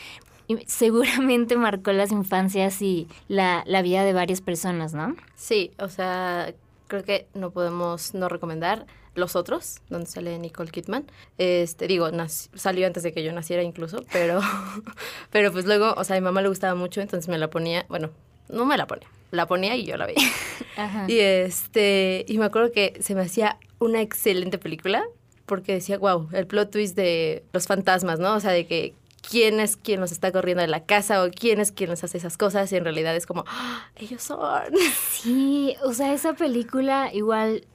seguramente 0.66 1.58
marcó 1.58 1.92
las 1.92 2.14
infancias 2.14 2.82
y 2.82 3.10
la, 3.28 3.66
la 3.68 3.82
vida 3.82 4.06
de 4.06 4.13
varias 4.13 4.39
personas, 4.39 4.94
¿no? 4.94 5.18
Sí, 5.36 5.72
o 5.78 5.89
sea, 5.89 6.54
creo 6.88 7.04
que 7.04 7.28
no 7.34 7.51
podemos 7.51 8.13
no 8.13 8.30
recomendar 8.30 8.86
los 9.20 9.36
otros, 9.36 9.82
donde 9.90 10.08
sale 10.08 10.38
Nicole 10.40 10.72
Kidman. 10.72 11.06
Este, 11.38 11.88
digo, 11.88 12.10
salió 12.28 12.88
antes 12.88 13.04
de 13.04 13.14
que 13.14 13.24
yo 13.24 13.32
naciera 13.32 13.64
incluso, 13.64 14.04
pero, 14.12 14.42
pero 15.32 15.52
pues 15.52 15.66
luego, 15.66 15.94
o 15.98 16.04
sea, 16.04 16.16
a 16.16 16.20
mi 16.20 16.24
mamá 16.24 16.42
le 16.42 16.50
gustaba 16.50 16.76
mucho, 16.76 17.02
entonces 17.02 17.28
me 17.28 17.38
la 17.38 17.50
ponía, 17.50 17.86
bueno, 17.90 18.10
no 18.50 18.66
me 18.66 18.78
la 18.78 18.88
ponía, 18.88 19.08
la 19.32 19.46
ponía 19.48 19.76
y 19.76 19.86
yo 19.86 19.98
la 19.98 20.06
veía. 20.06 20.28
Y 21.10 21.20
este, 21.20 22.24
y 22.26 22.38
me 22.38 22.46
acuerdo 22.46 22.72
que 22.72 22.98
se 23.02 23.14
me 23.14 23.22
hacía 23.22 23.58
una 23.80 24.02
excelente 24.02 24.58
película 24.58 25.04
porque 25.46 25.74
decía, 25.74 25.98
wow, 25.98 26.30
el 26.32 26.48
plot 26.48 26.72
twist 26.72 26.96
de 26.96 27.44
los 27.52 27.68
fantasmas, 27.68 28.20
¿no? 28.20 28.36
O 28.36 28.40
sea, 28.40 28.52
de 28.52 28.66
que 28.66 28.94
quién 29.30 29.60
es 29.60 29.76
quien 29.76 30.00
nos 30.00 30.12
está 30.12 30.32
corriendo 30.32 30.62
de 30.62 30.68
la 30.68 30.86
casa 30.86 31.24
o 31.24 31.30
quién 31.32 31.60
es 31.60 31.72
quien 31.72 31.90
nos 31.90 32.04
hace 32.04 32.18
esas 32.18 32.38
cosas 32.38 32.72
y 32.72 32.78
en 32.78 32.84
realidad 32.84 33.16
es 33.16 33.26
como, 33.26 33.44
¡Ah, 33.48 33.90
ellos 33.98 34.24
son. 34.24 34.74
Sí, 35.12 35.76
o 35.84 35.94
sea, 35.94 36.14
esa 36.14 36.34
película 36.34 37.10
igual 37.14 37.66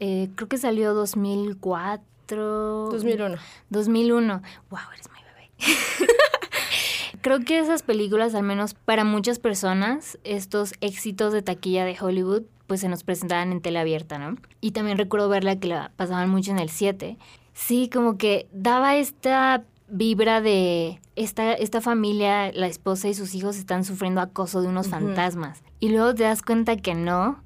eh, 0.00 0.30
creo 0.34 0.48
que 0.48 0.58
salió 0.58 0.94
2004. 0.94 2.88
2001. 2.90 3.36
2001. 3.70 4.42
Wow, 4.70 4.80
eres 4.92 5.10
muy 5.10 5.20
bebé. 5.20 5.50
creo 7.20 7.40
que 7.40 7.58
esas 7.58 7.82
películas, 7.82 8.34
al 8.34 8.42
menos 8.42 8.74
para 8.74 9.04
muchas 9.04 9.38
personas, 9.38 10.18
estos 10.24 10.74
éxitos 10.80 11.32
de 11.32 11.42
taquilla 11.42 11.84
de 11.84 11.96
Hollywood, 12.00 12.42
pues 12.66 12.80
se 12.80 12.88
nos 12.88 13.04
presentaban 13.04 13.52
en 13.52 13.60
tele 13.60 13.78
abierta, 13.78 14.18
¿no? 14.18 14.36
Y 14.60 14.70
también 14.70 14.96
recuerdo 14.96 15.28
verla 15.28 15.56
que 15.56 15.68
la 15.68 15.92
pasaban 15.96 16.30
mucho 16.30 16.50
en 16.50 16.58
el 16.58 16.70
7. 16.70 17.18
Sí, 17.52 17.90
como 17.92 18.16
que 18.16 18.48
daba 18.52 18.96
esta 18.96 19.64
vibra 19.88 20.40
de 20.40 21.00
esta, 21.16 21.52
esta 21.52 21.80
familia, 21.80 22.52
la 22.52 22.68
esposa 22.68 23.08
y 23.08 23.14
sus 23.14 23.34
hijos 23.34 23.56
están 23.56 23.84
sufriendo 23.84 24.20
acoso 24.20 24.62
de 24.62 24.68
unos 24.68 24.88
fantasmas. 24.88 25.62
Y 25.80 25.88
luego 25.88 26.14
te 26.14 26.22
das 26.22 26.42
cuenta 26.42 26.76
que 26.76 26.94
no, 26.94 27.42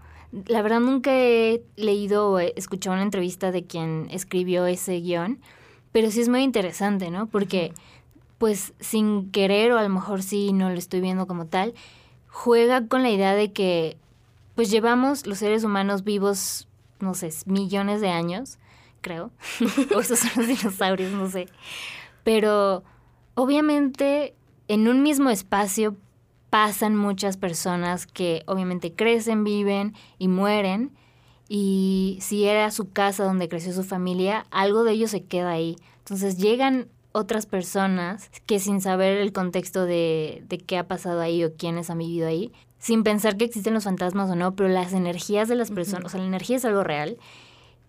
la 0.46 0.62
verdad 0.62 0.80
nunca 0.80 1.12
he 1.14 1.62
leído 1.76 2.30
o 2.30 2.38
escuchado 2.38 2.94
una 2.94 3.02
entrevista 3.02 3.52
de 3.52 3.64
quien 3.64 4.08
escribió 4.10 4.66
ese 4.66 5.00
guion, 5.00 5.40
pero 5.92 6.10
sí 6.10 6.20
es 6.20 6.28
muy 6.28 6.42
interesante, 6.42 7.10
¿no? 7.10 7.26
Porque, 7.26 7.72
pues, 8.38 8.74
sin 8.80 9.30
querer, 9.30 9.72
o 9.72 9.78
a 9.78 9.82
lo 9.82 9.88
mejor 9.88 10.22
sí 10.22 10.52
no 10.52 10.70
lo 10.70 10.76
estoy 10.76 11.00
viendo 11.00 11.26
como 11.26 11.46
tal, 11.46 11.74
juega 12.28 12.86
con 12.88 13.02
la 13.02 13.10
idea 13.10 13.34
de 13.34 13.52
que, 13.52 13.96
pues, 14.54 14.70
llevamos 14.70 15.26
los 15.26 15.38
seres 15.38 15.62
humanos 15.62 16.02
vivos, 16.02 16.68
no 16.98 17.14
sé, 17.14 17.30
millones 17.46 18.00
de 18.00 18.08
años, 18.08 18.58
creo, 19.00 19.30
o 19.94 20.00
esos 20.00 20.18
son 20.18 20.30
los 20.36 20.46
dinosaurios, 20.48 21.12
no 21.12 21.30
sé. 21.30 21.46
Pero, 22.24 22.82
obviamente, 23.34 24.34
en 24.66 24.88
un 24.88 25.02
mismo 25.02 25.30
espacio 25.30 25.96
pasan 26.54 26.94
muchas 26.94 27.36
personas 27.36 28.06
que 28.06 28.44
obviamente 28.46 28.92
crecen, 28.92 29.42
viven 29.42 29.92
y 30.20 30.28
mueren. 30.28 30.92
Y 31.48 32.18
si 32.20 32.44
era 32.44 32.70
su 32.70 32.92
casa 32.92 33.24
donde 33.24 33.48
creció 33.48 33.72
su 33.72 33.82
familia, 33.82 34.46
algo 34.52 34.84
de 34.84 34.92
ellos 34.92 35.10
se 35.10 35.24
queda 35.24 35.50
ahí. 35.50 35.74
Entonces 35.98 36.38
llegan 36.38 36.86
otras 37.10 37.46
personas 37.46 38.30
que 38.46 38.60
sin 38.60 38.80
saber 38.80 39.18
el 39.18 39.32
contexto 39.32 39.84
de, 39.84 40.44
de 40.48 40.58
qué 40.58 40.78
ha 40.78 40.86
pasado 40.86 41.20
ahí 41.20 41.42
o 41.42 41.52
quiénes 41.54 41.90
han 41.90 41.98
vivido 41.98 42.28
ahí, 42.28 42.52
sin 42.78 43.02
pensar 43.02 43.36
que 43.36 43.46
existen 43.46 43.74
los 43.74 43.82
fantasmas 43.82 44.30
o 44.30 44.36
no, 44.36 44.54
pero 44.54 44.68
las 44.68 44.92
energías 44.92 45.48
de 45.48 45.56
las 45.56 45.72
personas, 45.72 46.04
o 46.04 46.08
sea, 46.08 46.20
la 46.20 46.26
energía 46.28 46.58
es 46.58 46.64
algo 46.64 46.84
real. 46.84 47.18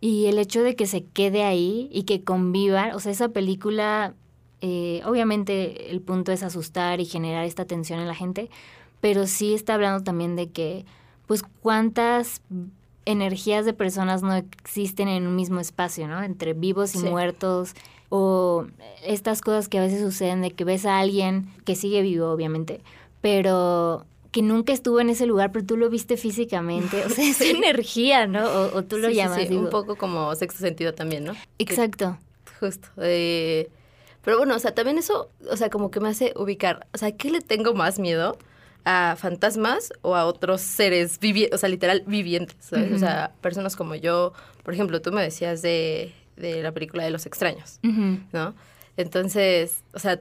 Y 0.01 0.25
el 0.25 0.39
hecho 0.39 0.63
de 0.63 0.75
que 0.75 0.87
se 0.87 1.03
quede 1.03 1.43
ahí 1.43 1.87
y 1.91 2.05
que 2.05 2.23
conviva, 2.23 2.95
o 2.95 2.99
sea, 2.99 3.11
esa 3.11 3.29
película, 3.29 4.15
eh, 4.61 5.01
obviamente 5.05 5.91
el 5.91 6.01
punto 6.01 6.31
es 6.31 6.43
asustar 6.43 6.99
y 7.01 7.05
generar 7.05 7.45
esta 7.45 7.65
tensión 7.65 7.99
en 7.99 8.07
la 8.07 8.15
gente, 8.15 8.49
pero 9.01 9.27
sí 9.27 9.53
está 9.53 9.75
hablando 9.75 10.03
también 10.03 10.35
de 10.35 10.49
que, 10.49 10.85
pues, 11.27 11.43
cuántas 11.61 12.41
energías 13.05 13.65
de 13.65 13.73
personas 13.73 14.23
no 14.23 14.33
existen 14.35 15.07
en 15.07 15.27
un 15.27 15.35
mismo 15.35 15.59
espacio, 15.59 16.07
¿no? 16.07 16.23
Entre 16.23 16.53
vivos 16.53 16.95
y 16.95 16.99
Sí. 16.99 17.05
muertos, 17.05 17.73
o 18.09 18.65
estas 19.03 19.41
cosas 19.41 19.67
que 19.67 19.77
a 19.77 19.81
veces 19.81 20.01
suceden 20.01 20.41
de 20.41 20.51
que 20.51 20.63
ves 20.63 20.85
a 20.85 20.99
alguien 20.99 21.47
que 21.65 21.75
sigue 21.75 22.01
vivo, 22.01 22.29
obviamente, 22.31 22.81
pero 23.21 24.05
que 24.31 24.41
nunca 24.41 24.73
estuvo 24.73 24.99
en 24.99 25.09
ese 25.09 25.25
lugar, 25.25 25.51
pero 25.51 25.65
tú 25.65 25.77
lo 25.77 25.89
viste 25.89 26.17
físicamente, 26.17 27.05
o 27.05 27.09
sea, 27.09 27.23
es 27.29 27.41
energía, 27.41 28.27
¿no? 28.27 28.43
O, 28.45 28.77
o 28.77 28.83
tú 28.83 28.97
lo 28.97 29.09
Sí, 29.09 29.15
llamas. 29.15 29.41
sí, 29.41 29.47
digo. 29.47 29.61
un 29.61 29.69
poco 29.69 29.95
como 29.97 30.33
sexto 30.35 30.59
sentido 30.59 30.93
también, 30.93 31.23
¿no? 31.25 31.33
Exacto. 31.59 32.17
Justo. 32.59 32.87
eh, 32.97 33.69
pero 34.25 34.37
bueno, 34.37 34.55
o 34.55 34.59
sea, 34.59 34.73
también 34.73 34.97
eso, 34.97 35.29
o 35.49 35.55
sea, 35.55 35.69
como 35.69 35.91
que 35.91 35.99
me 35.99 36.09
hace 36.09 36.33
ubicar, 36.35 36.87
o 36.93 36.97
sea, 36.97 37.11
¿qué 37.11 37.29
le 37.29 37.41
tengo 37.41 37.73
más 37.75 37.99
miedo? 37.99 38.37
¿A 38.83 39.15
fantasmas 39.17 39.93
o 40.01 40.15
a 40.15 40.25
otros 40.25 40.61
seres 40.61 41.19
vivientes, 41.19 41.55
o 41.55 41.59
sea, 41.59 41.69
literal 41.69 42.03
vivientes? 42.05 42.57
¿sabes? 42.59 42.91
O 42.91 42.97
sea, 42.97 43.31
personas 43.41 43.75
como 43.75 43.95
yo, 43.95 44.33
por 44.63 44.73
ejemplo, 44.73 45.01
tú 45.01 45.11
me 45.11 45.21
decías 45.21 45.61
de, 45.61 46.13
de 46.37 46.61
la 46.61 46.71
película 46.71 47.03
de 47.03 47.11
los 47.11 47.25
extraños. 47.25 47.79
¿no? 47.83 48.55
Entonces, 48.97 49.83
o 49.93 49.99
sea, 49.99 50.19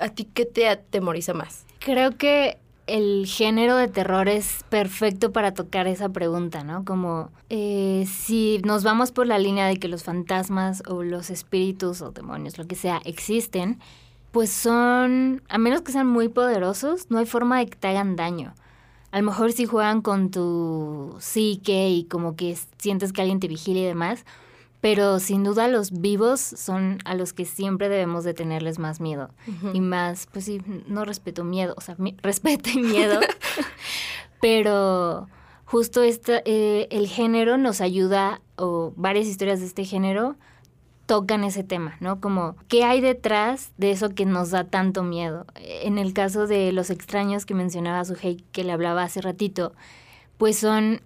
¿a 0.00 0.08
ti 0.08 0.24
qué 0.24 0.46
te 0.46 0.68
atemoriza 0.68 1.34
más? 1.34 1.64
Creo 1.78 2.16
que 2.16 2.58
el 2.86 3.26
género 3.26 3.76
de 3.76 3.88
terror 3.88 4.28
es 4.28 4.64
perfecto 4.68 5.32
para 5.32 5.54
tocar 5.54 5.86
esa 5.86 6.08
pregunta, 6.08 6.64
¿no? 6.64 6.84
Como 6.84 7.30
eh, 7.48 8.06
si 8.10 8.60
nos 8.64 8.82
vamos 8.82 9.12
por 9.12 9.26
la 9.26 9.38
línea 9.38 9.66
de 9.66 9.76
que 9.76 9.88
los 9.88 10.04
fantasmas 10.04 10.82
o 10.88 11.02
los 11.02 11.30
espíritus 11.30 12.02
o 12.02 12.10
demonios, 12.10 12.58
lo 12.58 12.66
que 12.66 12.74
sea, 12.74 13.00
existen, 13.04 13.78
pues 14.32 14.50
son, 14.50 15.42
a 15.48 15.58
menos 15.58 15.82
que 15.82 15.92
sean 15.92 16.06
muy 16.06 16.28
poderosos, 16.28 17.10
no 17.10 17.18
hay 17.18 17.26
forma 17.26 17.58
de 17.58 17.66
que 17.66 17.76
te 17.76 17.88
hagan 17.88 18.16
daño. 18.16 18.54
A 19.10 19.18
lo 19.18 19.26
mejor 19.26 19.52
si 19.52 19.66
juegan 19.66 20.00
con 20.00 20.30
tu 20.30 21.14
psique 21.20 21.90
y 21.90 22.04
como 22.04 22.34
que 22.34 22.56
sientes 22.78 23.12
que 23.12 23.20
alguien 23.20 23.40
te 23.40 23.48
vigila 23.48 23.80
y 23.80 23.84
demás, 23.84 24.24
pero 24.82 25.18
sin 25.20 25.44
duda 25.44 25.68
los 25.68 25.92
vivos 26.02 26.40
son 26.40 26.98
a 27.06 27.14
los 27.14 27.32
que 27.32 27.46
siempre 27.46 27.88
debemos 27.88 28.24
de 28.24 28.34
tenerles 28.34 28.78
más 28.78 29.00
miedo 29.00 29.30
y 29.72 29.80
más, 29.80 30.26
pues 30.30 30.44
sí, 30.44 30.60
no 30.88 31.04
respeto 31.06 31.44
miedo, 31.44 31.72
o 31.78 31.80
sea, 31.80 31.94
mi- 31.98 32.16
respeto 32.22 32.68
y 32.68 32.78
miedo, 32.80 33.18
pero 34.40 35.28
justo 35.64 36.02
esta, 36.02 36.42
eh, 36.44 36.88
el 36.90 37.06
género 37.08 37.56
nos 37.58 37.80
ayuda, 37.80 38.40
o 38.56 38.92
varias 38.96 39.26
historias 39.26 39.60
de 39.60 39.66
este 39.66 39.84
género 39.84 40.36
tocan 41.06 41.44
ese 41.44 41.64
tema, 41.64 41.96
¿no? 42.00 42.20
Como, 42.20 42.56
¿qué 42.68 42.84
hay 42.84 43.00
detrás 43.00 43.72
de 43.76 43.90
eso 43.90 44.10
que 44.10 44.24
nos 44.26 44.50
da 44.50 44.64
tanto 44.64 45.02
miedo? 45.02 45.46
En 45.56 45.98
el 45.98 46.12
caso 46.12 46.46
de 46.46 46.72
los 46.72 46.90
extraños 46.90 47.44
que 47.46 47.54
mencionaba 47.54 48.04
Suhei, 48.04 48.44
que 48.52 48.64
le 48.64 48.72
hablaba 48.72 49.02
hace 49.02 49.20
ratito, 49.20 49.72
pues 50.38 50.58
son 50.58 51.02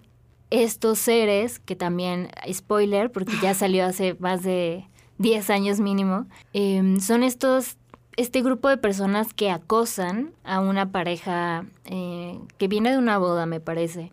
estos 0.49 0.99
seres 0.99 1.59
que 1.59 1.75
también, 1.75 2.29
spoiler, 2.51 3.11
porque 3.11 3.33
ya 3.41 3.53
salió 3.53 3.85
hace 3.85 4.15
más 4.19 4.43
de 4.43 4.87
10 5.17 5.49
años 5.49 5.79
mínimo, 5.79 6.27
em, 6.53 6.99
son 6.99 7.23
estos, 7.23 7.77
este 8.15 8.41
grupo 8.41 8.69
de 8.69 8.77
personas 8.77 9.33
que 9.33 9.49
acosan 9.49 10.31
a 10.43 10.59
una 10.59 10.91
pareja 10.91 11.65
eh, 11.85 12.39
que 12.57 12.67
viene 12.67 12.91
de 12.91 12.97
una 12.97 13.17
boda, 13.17 13.45
me 13.45 13.59
parece, 13.59 14.11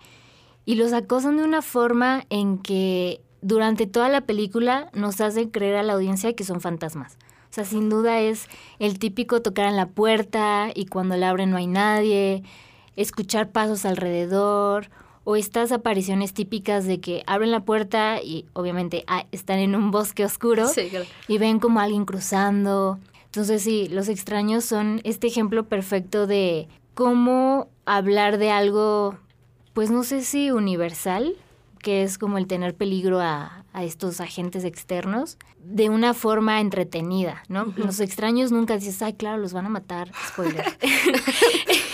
y 0.64 0.76
los 0.76 0.92
acosan 0.92 1.36
de 1.36 1.44
una 1.44 1.62
forma 1.62 2.24
en 2.30 2.58
que 2.58 3.20
durante 3.42 3.86
toda 3.86 4.08
la 4.08 4.22
película 4.22 4.90
nos 4.94 5.20
hacen 5.20 5.50
creer 5.50 5.76
a 5.76 5.82
la 5.82 5.92
audiencia 5.92 6.34
que 6.34 6.44
son 6.44 6.62
fantasmas. 6.62 7.18
O 7.50 7.54
sea, 7.54 7.64
sin 7.64 7.88
duda 7.88 8.20
es 8.20 8.48
el 8.78 8.98
típico 8.98 9.42
tocar 9.42 9.66
en 9.66 9.76
la 9.76 9.86
puerta 9.86 10.70
y 10.74 10.86
cuando 10.86 11.16
la 11.16 11.28
abren 11.28 11.50
no 11.50 11.58
hay 11.58 11.66
nadie, 11.66 12.42
escuchar 12.96 13.52
pasos 13.52 13.84
alrededor 13.84 14.88
o 15.24 15.36
estas 15.36 15.72
apariciones 15.72 16.34
típicas 16.34 16.86
de 16.86 17.00
que 17.00 17.22
abren 17.26 17.50
la 17.50 17.64
puerta 17.64 18.20
y 18.22 18.44
obviamente 18.52 19.04
ah, 19.06 19.24
están 19.32 19.58
en 19.58 19.74
un 19.74 19.90
bosque 19.90 20.24
oscuro 20.24 20.68
Sí, 20.68 20.88
claro. 20.90 21.06
y 21.28 21.38
ven 21.38 21.58
como 21.60 21.80
alguien 21.80 22.04
cruzando. 22.04 22.98
Entonces 23.26 23.62
sí, 23.62 23.88
los 23.88 24.08
extraños 24.08 24.64
son 24.64 25.00
este 25.04 25.26
ejemplo 25.26 25.64
perfecto 25.64 26.26
de 26.26 26.68
cómo 26.94 27.68
hablar 27.86 28.38
de 28.38 28.50
algo, 28.50 29.16
pues 29.72 29.90
no 29.90 30.04
sé 30.04 30.22
si 30.22 30.50
universal, 30.50 31.34
que 31.80 32.02
es 32.02 32.16
como 32.18 32.38
el 32.38 32.46
tener 32.46 32.74
peligro 32.74 33.20
a, 33.20 33.64
a 33.72 33.82
estos 33.84 34.20
agentes 34.20 34.64
externos, 34.64 35.36
de 35.58 35.88
una 35.90 36.14
forma 36.14 36.60
entretenida, 36.60 37.42
¿no? 37.48 37.72
Los 37.76 38.00
extraños 38.00 38.52
nunca 38.52 38.76
dices, 38.76 39.02
ay, 39.02 39.14
claro, 39.14 39.38
los 39.38 39.52
van 39.52 39.66
a 39.66 39.70
matar. 39.70 40.12
Spoiler. 40.28 40.64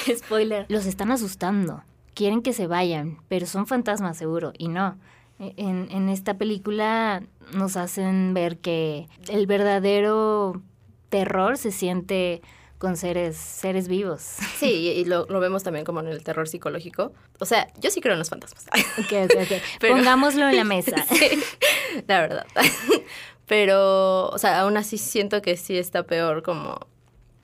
Spoiler. 0.16 0.66
Los 0.68 0.86
están 0.86 1.10
asustando. 1.10 1.82
Quieren 2.14 2.42
que 2.42 2.52
se 2.52 2.66
vayan, 2.66 3.18
pero 3.28 3.46
son 3.46 3.66
fantasmas 3.66 4.16
seguro. 4.16 4.52
Y 4.58 4.68
no. 4.68 4.98
E, 5.38 5.54
En, 5.56 5.88
en 5.90 6.08
esta 6.08 6.34
película 6.34 7.22
nos 7.54 7.76
hacen 7.76 8.34
ver 8.34 8.58
que 8.58 9.06
el 9.28 9.46
verdadero 9.46 10.60
terror 11.08 11.56
se 11.56 11.70
siente 11.72 12.42
con 12.78 12.96
seres, 12.96 13.36
seres 13.36 13.88
vivos. 13.88 14.36
Sí, 14.58 14.66
y, 14.88 15.04
lo, 15.04 15.26
lo 15.26 15.40
vemos 15.40 15.62
también 15.62 15.84
como 15.84 16.00
en 16.00 16.08
el 16.08 16.22
terror 16.22 16.48
psicológico. 16.48 17.12
O 17.38 17.44
sea, 17.46 17.68
yo 17.80 17.90
sí 17.90 18.00
creo 18.00 18.12
en 18.14 18.18
los 18.18 18.28
fantasmas. 18.30 18.66
Ok, 18.98 19.12
ok, 19.24 19.36
ok. 19.42 19.62
Pero- 19.80 19.96
Pongámoslo 19.96 20.48
en 20.48 20.56
la 20.56 20.64
mesa. 20.64 20.96
Sí, 21.08 21.28
la 22.06 22.20
verdad. 22.20 22.46
Pero, 23.46 24.28
o 24.28 24.38
sea, 24.38 24.60
aún 24.60 24.76
así 24.76 24.96
siento 24.98 25.42
que 25.42 25.56
sí 25.56 25.76
está 25.76 26.04
peor 26.04 26.42
como 26.42 26.86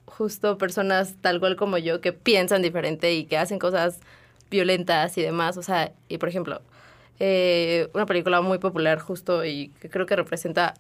justo 0.07 0.57
personas 0.57 1.17
tal 1.21 1.41
cual 1.41 1.57
como 1.57 1.79
yo 1.79 2.01
que 2.01 2.13
piensan 2.13 2.63
diferente 2.63 3.13
y 3.15 3.25
que 3.27 3.37
hacen 3.39 3.59
cosas 3.59 4.01
violentas 4.51 5.17
y 5.19 5.23
demás. 5.23 5.57
O 5.57 5.63
sea, 5.63 5.93
y 6.09 6.19
por 6.19 6.29
ejemplo, 6.29 6.63
eh, 7.19 7.89
una 7.95 8.07
película 8.07 8.41
muy 8.41 8.59
popular 8.59 8.99
justo 8.99 9.45
y 9.45 9.69
que 9.81 9.89
creo 9.89 10.07
que 10.07 10.17
representa 10.17 10.75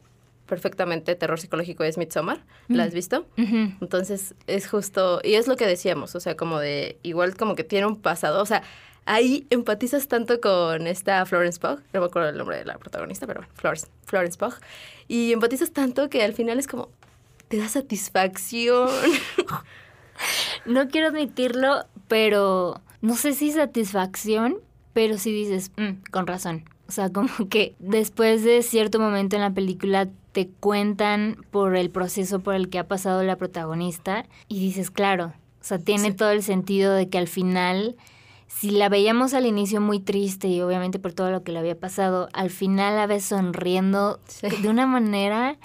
perfectamente 0.47 1.15
terror 1.17 1.41
psicológico 1.41 1.85
es 1.85 1.99
Midsommar. 1.99 2.41
¿La 2.69 2.85
has 2.85 2.95
visto? 2.95 3.27
Ujú. 3.37 3.73
Entonces 3.81 4.35
es 4.47 4.69
justo, 4.69 5.21
y 5.23 5.35
es 5.35 5.49
lo 5.49 5.57
que 5.57 5.67
decíamos, 5.67 6.15
o 6.15 6.21
sea, 6.21 6.37
como 6.37 6.61
de, 6.61 6.99
igual 7.03 7.37
como 7.37 7.55
que 7.57 7.65
tiene 7.65 7.87
un 7.87 8.01
pasado, 8.01 8.41
o 8.41 8.47
sea, 8.47 8.63
ahí 9.07 9.47
empatizas 9.51 10.09
tanto 10.09 10.41
con 10.41 10.87
esta 10.87 11.25
Florence 11.27 11.59
Pugh, 11.59 11.81
no 11.93 12.01
me 12.01 12.07
acuerdo 12.07 12.29
el 12.29 12.37
nombre 12.37 12.59
de 12.59 12.65
la 12.65 12.79
protagonista, 12.79 13.27
pero 13.27 13.41
bueno, 13.41 13.53
Florence, 13.57 13.89
Florence 14.05 14.39
Pugh, 14.39 14.55
y 15.09 15.33
empatizas 15.33 15.73
tanto 15.73 16.09
que 16.09 16.23
al 16.23 16.33
final 16.33 16.59
es 16.59 16.69
como, 16.69 16.91
te 17.49 17.59
da 17.59 17.69
satisfacción. 17.69 18.89
No 20.65 20.89
quiero 20.89 21.09
admitirlo, 21.09 21.85
pero 22.09 22.81
no 23.01 23.15
sé 23.17 23.33
si 23.33 23.53
satisfacción, 23.53 24.57
pero 24.93 25.19
sí 25.19 25.33
dices, 25.33 25.71
"Mm, 25.77 26.03
con 26.11 26.27
razón. 26.27 26.65
O 26.89 26.93
sea, 26.93 27.09
como 27.13 27.29
que 27.49 27.75
después 27.79 28.43
de 28.45 28.63
cierto 28.63 28.99
momento 29.01 29.37
en 29.37 29.43
la 29.43 29.51
película 29.53 30.09
te 30.33 30.49
cuentan 30.61 31.39
por 31.51 31.77
el 31.77 31.91
proceso 31.91 32.41
por 32.41 32.55
el 32.55 32.69
que 32.69 32.79
ha 32.79 32.87
pasado 32.89 33.23
la 33.23 33.37
protagonista 33.37 34.27
y 34.49 34.61
dices, 34.61 34.91
claro, 34.91 35.33
o 35.61 35.65
sea, 35.65 35.79
tiene 35.79 36.11
Sí. 36.11 36.17
todo 36.17 36.31
el 36.31 36.43
sentido 36.43 36.93
de 36.95 37.09
que 37.09 37.19
al 37.19 37.27
final, 37.29 37.97
si 38.47 38.71
la 38.71 38.89
veíamos 38.89 39.35
al 39.35 39.47
inicio 39.47 39.81
muy 39.81 39.99
triste 39.99 40.47
y 40.49 40.61
obviamente 40.61 40.99
por 40.99 41.13
todo 41.15 41.31
lo 41.31 41.43
que 41.43 41.53
le 41.53 41.59
había 41.59 41.79
pasado, 41.79 42.29
al 42.35 42.51
final 42.51 42.97
la 42.97 43.07
ves 43.07 43.25
sonriendo 43.25 44.21
Sí. 44.29 44.47
de 44.63 44.69
una 44.69 44.87
manera 44.87 45.57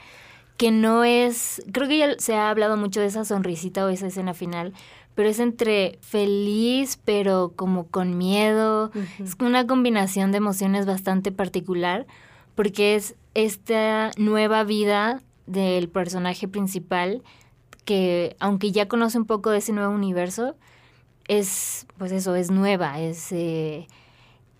que 0.57 0.71
no 0.71 1.03
es, 1.03 1.61
creo 1.71 1.87
que 1.87 1.97
ya 1.97 2.19
se 2.19 2.35
ha 2.35 2.49
hablado 2.49 2.77
mucho 2.77 2.99
de 3.01 3.07
esa 3.07 3.25
sonrisita 3.25 3.85
o 3.85 3.89
esa 3.89 4.07
escena 4.07 4.33
final, 4.33 4.73
pero 5.21 5.29
es 5.29 5.39
entre 5.39 5.99
feliz 6.01 6.99
pero 7.05 7.53
como 7.55 7.85
con 7.85 8.17
miedo, 8.17 8.89
es 9.19 9.35
una 9.39 9.67
combinación 9.67 10.31
de 10.31 10.39
emociones 10.39 10.87
bastante 10.87 11.31
particular 11.31 12.07
porque 12.55 12.95
es 12.95 13.13
esta 13.35 14.09
nueva 14.17 14.63
vida 14.63 15.21
del 15.45 15.89
personaje 15.89 16.47
principal 16.47 17.21
que 17.85 18.35
aunque 18.39 18.71
ya 18.71 18.87
conoce 18.87 19.19
un 19.19 19.25
poco 19.25 19.51
de 19.51 19.59
ese 19.59 19.73
nuevo 19.73 19.93
universo, 19.93 20.55
es 21.27 21.85
pues 21.99 22.11
eso, 22.11 22.33
es 22.33 22.49
nueva, 22.49 22.99
es, 22.99 23.31
eh, 23.31 23.85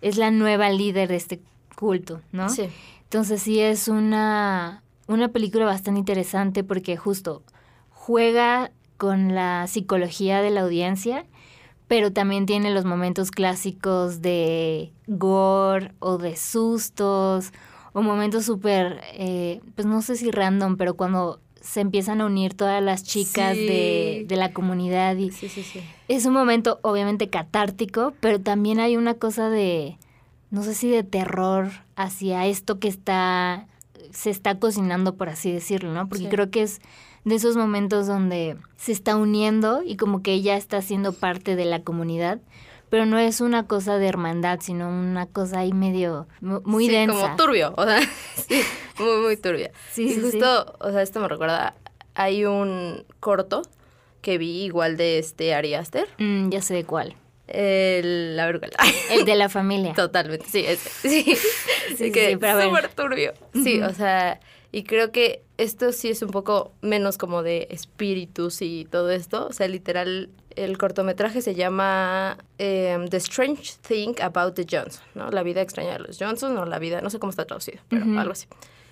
es 0.03 0.17
la 0.17 0.29
nueva 0.29 0.69
líder 0.69 1.09
de 1.09 1.15
este 1.15 1.41
culto, 1.75 2.21
¿no? 2.31 2.49
Sí. 2.49 2.69
Entonces 3.05 3.41
sí 3.41 3.59
es 3.59 3.87
una, 3.87 4.83
una 5.07 5.29
película 5.29 5.65
bastante 5.65 5.97
interesante 5.97 6.63
porque 6.63 6.97
justo 6.97 7.41
juega 7.89 8.69
con 9.01 9.33
la 9.33 9.65
psicología 9.67 10.43
de 10.43 10.51
la 10.51 10.61
audiencia, 10.61 11.25
pero 11.87 12.13
también 12.13 12.45
tiene 12.45 12.69
los 12.69 12.85
momentos 12.85 13.31
clásicos 13.31 14.21
de 14.21 14.91
gore 15.07 15.91
o 15.97 16.19
de 16.19 16.35
sustos 16.35 17.51
o 17.93 18.03
momentos 18.03 18.45
súper, 18.45 19.01
eh, 19.13 19.59
pues 19.73 19.87
no 19.87 20.03
sé 20.03 20.17
si 20.17 20.29
random, 20.29 20.77
pero 20.77 20.93
cuando 20.93 21.39
se 21.61 21.81
empiezan 21.81 22.21
a 22.21 22.27
unir 22.27 22.53
todas 22.53 22.79
las 22.83 23.01
chicas 23.03 23.55
de, 23.57 24.17
Sí. 24.19 24.25
de 24.27 24.35
la 24.35 24.53
comunidad 24.53 25.15
y 25.17 25.31
Sí, 25.31 25.49
sí, 25.49 25.63
sí. 25.63 25.81
es 26.07 26.27
un 26.27 26.33
momento 26.33 26.79
obviamente 26.83 27.27
catártico, 27.27 28.13
pero 28.19 28.39
también 28.39 28.79
hay 28.79 28.97
una 28.97 29.15
cosa 29.15 29.49
de, 29.49 29.97
no 30.51 30.61
sé 30.61 30.75
si 30.75 30.91
de 30.91 31.01
terror 31.03 31.71
hacia 31.95 32.45
esto 32.45 32.77
que 32.77 32.87
está, 32.87 33.65
se 34.11 34.29
está 34.29 34.59
cocinando, 34.59 35.15
por 35.15 35.29
así 35.29 35.51
decirlo, 35.51 35.91
¿no? 35.91 36.07
Porque 36.07 36.29
creo 36.29 36.51
que 36.51 36.61
es 36.61 36.81
de 37.23 37.35
esos 37.35 37.55
momentos 37.55 38.07
donde 38.07 38.57
se 38.77 38.91
está 38.91 39.15
uniendo 39.15 39.83
y 39.85 39.95
como 39.97 40.23
que 40.23 40.33
ella 40.33 40.55
está 40.57 40.81
siendo 40.81 41.13
parte 41.13 41.55
de 41.55 41.65
la 41.65 41.81
comunidad, 41.83 42.39
pero 42.89 43.05
no 43.05 43.17
es 43.17 43.39
una 43.41 43.67
cosa 43.67 43.97
de 43.97 44.07
hermandad, 44.07 44.59
sino 44.61 44.89
una 44.89 45.25
cosa 45.27 45.59
ahí 45.59 45.71
medio, 45.71 46.27
mu- 46.41 46.61
muy 46.65 46.87
Sí, 46.87 46.91
densa. 46.91 47.13
como 47.21 47.35
turbio, 47.35 47.73
o 47.77 47.85
sea, 47.85 47.99
sí, 48.35 48.61
muy, 48.99 49.17
muy 49.21 49.37
turbia. 49.37 49.71
Sí, 49.91 50.05
y 50.05 50.13
sí, 50.15 50.21
justo, 50.21 50.75
o 50.79 50.91
sea, 50.91 51.01
esto 51.01 51.19
me 51.19 51.27
recuerda, 51.27 51.75
hay 52.15 52.45
un 52.45 53.05
corto 53.19 53.61
que 54.21 54.37
vi 54.37 54.63
igual 54.63 54.97
de 54.97 55.19
este 55.19 55.53
Ari 55.53 55.73
Aster, 55.75 56.07
Mm, 56.17 56.49
ya 56.49 56.61
sé 56.61 56.73
de 56.73 56.83
cuál. 56.85 57.15
el, 57.47 58.35
la 58.35 58.45
vergüenza. 58.45 58.77
El 59.09 59.25
de 59.25 59.35
la 59.35 59.49
familia. 59.49 59.93
Totalmente, 59.95 60.45
sí, 60.49 60.63
ese, 60.65 60.89
sí. 60.89 61.35
Sí, 61.97 62.11
que 62.11 62.31
sí, 62.31 62.37
pero 62.37 62.61
súper 62.61 62.89
turbio. 62.93 63.33
Sí, 63.53 63.81
o 63.81 63.93
sea, 63.93 64.39
y 64.71 64.83
creo 64.83 65.11
que 65.11 65.43
esto 65.57 65.91
sí 65.91 66.09
es 66.09 66.21
un 66.21 66.29
poco 66.29 66.71
menos 66.81 67.17
como 67.17 67.43
de 67.43 67.67
espíritus 67.71 68.61
y 68.61 68.85
todo 68.89 69.11
esto. 69.11 69.47
O 69.47 69.53
sea, 69.53 69.67
literal, 69.67 70.29
el 70.55 70.77
cortometraje 70.77 71.41
se 71.41 71.55
llama 71.55 72.37
em, 72.57 73.07
The 73.07 73.17
Strange 73.17 73.73
Thing 73.85 74.15
About 74.21 74.55
the 74.55 74.65
Johnson, 74.69 75.03
¿no? 75.13 75.29
La 75.29 75.43
vida 75.43 75.61
extraña 75.61 75.93
de 75.93 75.99
los 75.99 76.17
Johnson 76.17 76.57
o 76.57 76.65
la 76.65 76.79
vida, 76.79 77.01
no 77.01 77.09
sé 77.09 77.19
cómo 77.19 77.31
está 77.31 77.45
traducido, 77.45 77.79
pero 77.89 78.05
algo 78.17 78.31
así. 78.31 78.47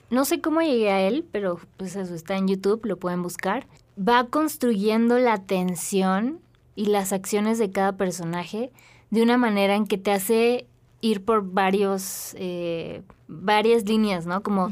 No 0.10 0.26
sé 0.26 0.42
cómo 0.42 0.62
llegué 0.62 0.92
a 0.92 1.02
él, 1.02 1.26
pero 1.32 1.60
pues 1.78 1.96
eso 1.96 2.14
está 2.14 2.36
en 2.36 2.48
YouTube, 2.48 2.86
lo 2.86 2.98
pueden 2.98 3.22
buscar. 3.22 3.68
Va 3.98 4.26
construyendo 4.28 5.18
la 5.18 5.38
tensión 5.38 6.40
y 6.76 6.88
las 6.88 7.14
acciones 7.14 7.58
de 7.58 7.72
cada 7.72 7.94
personaje 7.94 8.72
de 9.12 9.22
una 9.22 9.38
manera 9.38 9.76
en 9.76 9.88
que 9.88 9.98
te 9.98 10.12
hace 10.12 10.68
ir 11.02 11.24
por 11.24 11.44
varios, 11.44 12.36
eh, 12.38 13.02
varias 13.28 13.86
líneas, 13.86 14.26
¿no? 14.26 14.42
Como 14.44 14.72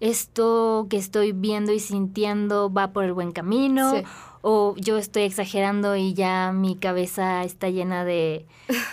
esto 0.00 0.86
que 0.90 0.96
estoy 0.96 1.32
viendo 1.32 1.72
y 1.72 1.80
sintiendo 1.80 2.72
va 2.72 2.92
por 2.92 3.04
el 3.04 3.12
buen 3.12 3.32
camino, 3.32 3.92
Sí. 3.92 4.02
o 4.42 4.74
yo 4.76 4.96
estoy 4.98 5.22
exagerando 5.22 5.96
y 5.96 6.14
ya 6.14 6.52
mi 6.52 6.76
cabeza 6.76 7.42
está 7.44 7.68
llena 7.70 8.04
de, 8.04 8.46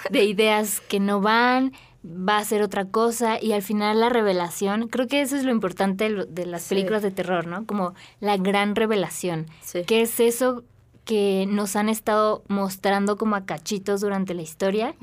de 0.10 0.24
ideas 0.26 0.80
que 0.82 1.00
no 1.00 1.22
van, 1.22 1.74
va 2.06 2.38
a 2.38 2.44
ser 2.46 2.62
otra 2.64 2.86
cosa 2.86 3.42
y 3.42 3.54
al 3.54 3.62
final 3.62 4.00
la 4.00 4.10
revelación, 4.10 4.88
creo 4.88 5.08
que 5.08 5.22
eso 5.22 5.36
es 5.36 5.44
lo 5.44 5.52
importante 5.52 6.10
de 6.28 6.46
las 6.46 6.64
Sí. 6.64 6.70
películas 6.76 7.02
de 7.02 7.12
terror, 7.12 7.48
¿no? 7.48 7.66
Como 7.66 7.94
la 8.20 8.38
gran 8.38 8.76
revelación. 8.76 9.48
Sí. 9.62 9.84
¿Qué 9.86 10.02
es 10.02 10.20
eso 10.20 10.64
que 11.06 11.46
nos 11.50 11.76
han 11.76 11.90
estado 11.90 12.44
mostrando 12.48 13.18
como 13.18 13.36
a 13.36 13.46
cachitos 13.46 14.00
durante 14.02 14.34
la 14.34 14.42
historia? 14.42 14.96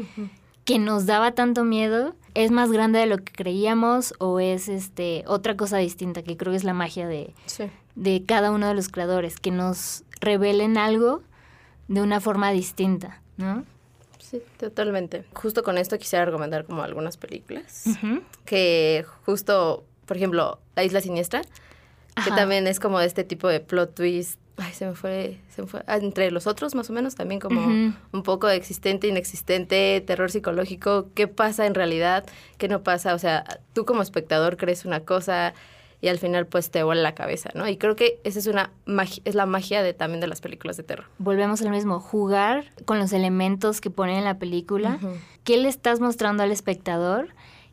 Que 0.70 0.78
nos 0.78 1.04
daba 1.06 1.32
tanto 1.32 1.64
miedo 1.64 2.14
es 2.34 2.52
más 2.52 2.70
grande 2.70 3.00
de 3.00 3.06
lo 3.06 3.16
que 3.18 3.32
creíamos 3.32 4.14
o 4.20 4.38
es 4.38 4.68
este 4.68 5.24
otra 5.26 5.56
cosa 5.56 5.78
distinta 5.78 6.22
que 6.22 6.36
creo 6.36 6.52
que 6.52 6.56
es 6.58 6.62
la 6.64 6.74
magia 6.74 7.08
de, 7.08 7.34
Sí. 7.46 7.64
de 7.96 8.22
cada 8.24 8.52
uno 8.52 8.68
de 8.68 8.74
los 8.74 8.88
creadores 8.88 9.36
que 9.38 9.50
nos 9.50 10.04
revelen 10.20 10.78
algo 10.78 11.22
de 11.88 12.02
una 12.02 12.20
forma 12.20 12.52
distinta 12.52 13.20
¿no? 13.36 13.64
Sí, 14.20 14.40
totalmente. 14.60 15.24
Justo 15.32 15.64
con 15.64 15.76
esto 15.76 15.98
quisiera 15.98 16.24
recomendar 16.24 16.64
como 16.64 16.82
algunas 16.82 17.16
películas 17.16 17.84
que 18.44 19.04
justo, 19.26 19.82
por 20.06 20.16
ejemplo, 20.16 20.60
La 20.76 20.84
Isla 20.84 21.00
Siniestra, 21.00 21.42
que 22.24 22.30
también 22.30 22.68
es 22.68 22.78
como 22.78 23.00
este 23.00 23.24
tipo 23.24 23.48
de 23.48 23.58
plot 23.58 23.94
twist. 23.96 24.38
Ay, 24.62 24.72
se 24.74 24.86
me 24.86 24.94
fue, 24.94 25.40
se 25.48 25.62
me 25.62 25.68
fue. 25.68 25.82
ah, 25.86 25.96
entre 25.96 26.30
los 26.30 26.46
otros, 26.46 26.74
más 26.74 26.90
o 26.90 26.92
menos, 26.92 27.14
también 27.14 27.40
como 27.40 27.66
un 28.12 28.22
poco 28.22 28.46
de 28.46 28.56
existente, 28.56 29.08
inexistente, 29.08 30.02
terror 30.06 30.30
psicológico. 30.30 31.08
¿Qué 31.14 31.28
pasa 31.28 31.66
en 31.66 31.74
realidad? 31.74 32.24
¿Qué 32.58 32.68
no 32.68 32.82
pasa? 32.82 33.14
O 33.14 33.18
sea, 33.18 33.44
tú 33.72 33.84
como 33.84 34.02
espectador 34.02 34.56
crees 34.56 34.84
una 34.84 35.00
cosa 35.00 35.54
y 36.02 36.08
al 36.08 36.18
final 36.18 36.46
pues 36.46 36.70
te 36.70 36.82
vuela 36.82 37.02
la 37.02 37.14
cabeza, 37.14 37.50
¿no? 37.54 37.68
Y 37.68 37.76
creo 37.76 37.94
que 37.94 38.20
esa 38.24 38.38
es 38.38 38.46
una 38.46 38.70
magi- 38.86 39.20
es 39.24 39.34
la 39.34 39.44
magia 39.46 39.82
de 39.82 39.92
también 39.92 40.20
de 40.20 40.26
las 40.26 40.40
películas 40.40 40.76
de 40.78 40.82
terror. 40.82 41.06
volvemos 41.18 41.60
al 41.62 41.70
mismo 41.70 42.00
jugar 42.00 42.64
con 42.86 42.98
los 42.98 43.12
elementos 43.12 43.80
que 43.82 43.90
ponen 43.90 44.16
en 44.18 44.24
la 44.24 44.38
película. 44.38 44.98
¿Qué 45.44 45.56
le 45.58 45.68
estás 45.68 46.00
mostrando 46.00 46.42
al 46.42 46.52
espectador 46.52 47.28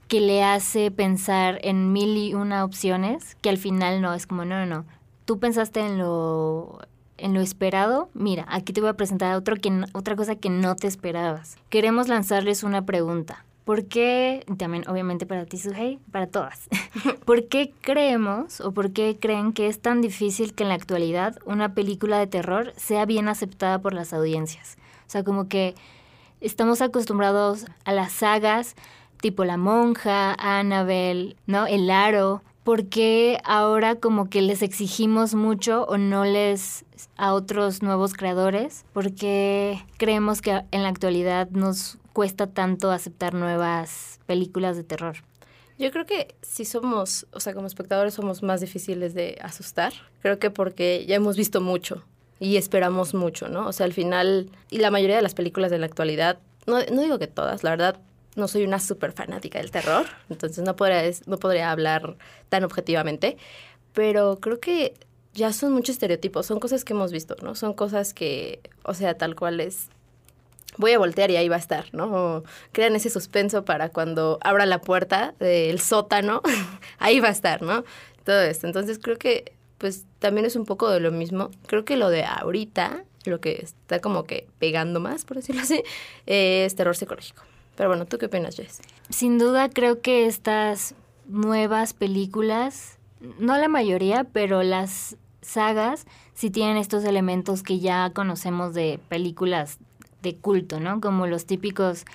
que 0.10 0.20
le 0.22 0.44
hace 0.44 0.90
pensar 0.92 1.60
en 1.64 1.92
mil 1.94 2.16
y 2.18 2.34
una 2.34 2.64
opciones 2.66 3.36
que 3.42 3.50
al 3.50 3.58
final 3.58 4.02
no 4.02 4.14
es 4.14 4.26
como 4.28 4.46
no 4.46 4.58
no 4.58 4.66
no 4.66 4.86
tú 5.28 5.40
pensaste 5.40 5.82
en 5.82 6.00
lo 6.00 6.80
en 7.18 7.34
lo 7.34 7.42
esperado 7.42 8.10
mira 8.14 8.46
aquí 8.50 8.74
te 8.74 8.82
voy 8.82 8.90
a 8.90 8.94
presentar 8.94 9.36
otro 9.36 9.58
que 9.58 9.84
otra 9.94 10.16
cosa 10.16 10.36
que 10.36 10.50
no 10.50 10.76
te 10.76 10.88
esperabas 10.88 11.58
queremos 11.70 12.08
lanzarles 12.08 12.64
una 12.64 12.86
pregunta 12.86 13.44
¿Por 13.66 13.84
qué, 13.84 14.46
también 14.58 14.86
obviamente 14.88 15.26
para 15.26 15.44
ti, 15.44 15.58
Suhey, 15.58 16.00
para 16.14 16.28
todas, 16.28 16.70
¿por 17.26 17.50
qué 17.50 17.74
creemos 17.82 18.62
o 18.62 18.72
por 18.72 18.94
qué 18.94 19.18
creen 19.20 19.52
que 19.52 19.68
es 19.68 19.82
tan 19.82 20.00
difícil 20.00 20.54
que 20.54 20.64
en 20.64 20.70
la 20.70 20.76
actualidad 20.76 21.38
una 21.44 21.74
película 21.74 22.18
de 22.18 22.28
terror 22.28 22.72
sea 22.78 23.06
bien 23.06 23.28
aceptada 23.28 23.80
por 23.80 23.94
las 23.94 24.14
audiencias? 24.14 24.78
O 25.06 25.10
sea, 25.10 25.26
como 25.26 25.50
que 25.50 25.76
estamos 26.40 26.82
acostumbrados 26.82 27.66
a 27.84 27.92
las 27.92 28.14
sagas 28.14 28.78
tipo 29.20 29.44
La 29.44 29.58
Monja, 29.58 30.34
Annabelle, 30.40 31.36
¿no? 31.46 31.68
El 31.68 31.90
Aro. 31.90 32.42
¿Por 32.68 32.90
qué 32.90 33.40
ahora 33.46 33.96
como 33.96 34.30
que 34.30 34.42
les 34.42 34.62
exigimos 34.62 35.36
mucho 35.36 35.86
o 35.86 35.98
no 35.98 36.26
les 36.26 36.84
a 37.16 37.34
otros 37.34 37.82
nuevos 37.82 38.14
creadores? 38.14 38.84
¿Por 38.92 39.16
qué 39.16 39.86
creemos 39.96 40.42
que 40.42 40.64
en 40.72 40.84
la 40.84 40.90
actualidad 40.90 41.50
nos 41.52 41.98
cuesta 42.12 42.48
tanto 42.48 42.92
aceptar 42.92 43.34
nuevas 43.34 44.20
películas 44.26 44.76
de 44.76 44.84
terror? 44.84 45.16
Yo 45.80 45.90
creo 45.92 46.06
que 46.06 46.36
si 46.42 46.66
somos, 46.66 47.26
o 47.32 47.40
sea, 47.40 47.54
como 47.54 47.68
espectadores 47.68 48.16
somos 48.16 48.44
más 48.44 48.60
difíciles 48.60 49.14
de 49.14 49.38
asustar. 49.42 49.94
Creo 50.22 50.38
que 50.38 50.50
porque 50.50 51.06
ya 51.08 51.16
hemos 51.16 51.38
visto 51.38 51.62
mucho 51.62 52.04
y 52.38 52.58
esperamos 52.58 53.14
mucho, 53.14 53.48
¿no? 53.48 53.66
O 53.68 53.72
sea, 53.72 53.86
al 53.86 53.94
final, 53.94 54.52
y 54.70 54.80
la 54.80 54.92
mayoría 54.92 55.16
de 55.16 55.22
las 55.22 55.36
películas 55.36 55.72
de 55.72 55.80
la 55.80 55.86
actualidad, 55.86 56.40
no, 56.66 56.80
no 56.92 57.02
digo 57.02 57.18
que 57.18 57.28
todas, 57.28 57.64
la 57.64 57.70
verdad, 57.70 58.02
no 58.38 58.48
soy 58.48 58.64
una 58.64 58.80
súper 58.80 59.12
fanática 59.12 59.60
del 59.60 59.72
terror, 59.72 60.06
entonces 60.30 60.64
no 60.64 60.76
podría, 60.76 61.04
no 61.26 61.38
podría 61.38 61.72
hablar 61.72 62.18
tan 62.50 62.64
objetivamente, 62.64 63.38
pero 63.94 64.40
creo 64.40 64.60
que 64.60 64.94
ya 65.34 65.54
son 65.54 65.74
muchos 65.74 65.94
estereotipos, 65.96 66.46
son 66.46 66.60
cosas 66.60 66.84
que 66.84 66.94
hemos 66.94 67.12
visto, 67.12 67.36
¿no? 67.42 67.56
Son 67.56 67.74
cosas 67.74 68.14
que, 68.14 68.62
o 68.84 68.94
sea, 68.94 69.18
tal 69.18 69.36
cual 69.36 69.60
es 69.60 69.90
voy 70.78 70.92
a 70.92 71.00
voltear 71.00 71.32
y 71.32 71.38
ahí 71.38 71.50
va 71.50 71.56
a 71.56 71.60
estar, 71.60 71.86
¿no? 71.94 72.06
O 72.06 72.44
crean 72.72 72.96
ese 72.96 73.10
suspenso 73.10 73.66
para 73.66 73.90
cuando 73.90 74.38
abra 74.42 74.66
la 74.66 74.82
puerta 74.82 75.34
del 75.40 75.80
sótano, 75.80 76.42
ahí 77.00 77.20
va 77.20 77.30
a 77.30 77.32
estar, 77.32 77.62
¿no? 77.62 77.84
Todo 78.24 78.42
esto. 78.42 78.68
Entonces 78.68 79.00
creo 79.00 79.18
que 79.18 79.54
pues 79.78 80.06
también 80.20 80.46
es 80.46 80.56
un 80.56 80.66
poco 80.66 80.90
de 80.90 81.00
lo 81.00 81.12
mismo. 81.12 81.52
Creo 81.68 81.86
que 81.86 81.98
lo 81.98 82.10
de 82.10 82.24
ahorita, 82.24 83.04
lo 83.26 83.40
que 83.40 83.62
está 83.64 84.00
como 84.00 84.24
que 84.24 84.48
pegando 84.60 85.00
más, 85.00 85.26
por 85.26 85.38
decirlo 85.38 85.62
así, 85.62 85.84
es 86.26 86.76
terror 86.76 86.96
psicológico. 86.96 87.44
Pero 87.78 87.90
bueno, 87.90 88.06
¿tú 88.06 88.18
qué 88.18 88.26
opinas, 88.26 88.58
Jess? 88.58 88.82
Sin 89.10 89.38
duda 89.38 89.70
creo 89.70 90.02
que 90.02 90.26
estas 90.26 90.96
nuevas 91.28 91.94
películas, 91.94 92.98
no 93.40 93.56
la 93.56 93.70
mayoría, 93.70 94.26
pero 94.26 94.64
las 94.64 95.16
sagas 95.42 96.06
sí 96.34 96.50
tienen 96.50 96.76
estos 96.76 97.06
elementos 97.06 97.64
que 97.64 97.80
ya 97.80 98.10
conocemos 98.14 98.74
de 98.74 99.00
películas 99.08 99.78
de 100.24 100.36
culto, 100.36 100.80
¿no? 100.80 101.00
Como 101.00 101.28
los 101.28 101.46
típicos, 101.46 102.06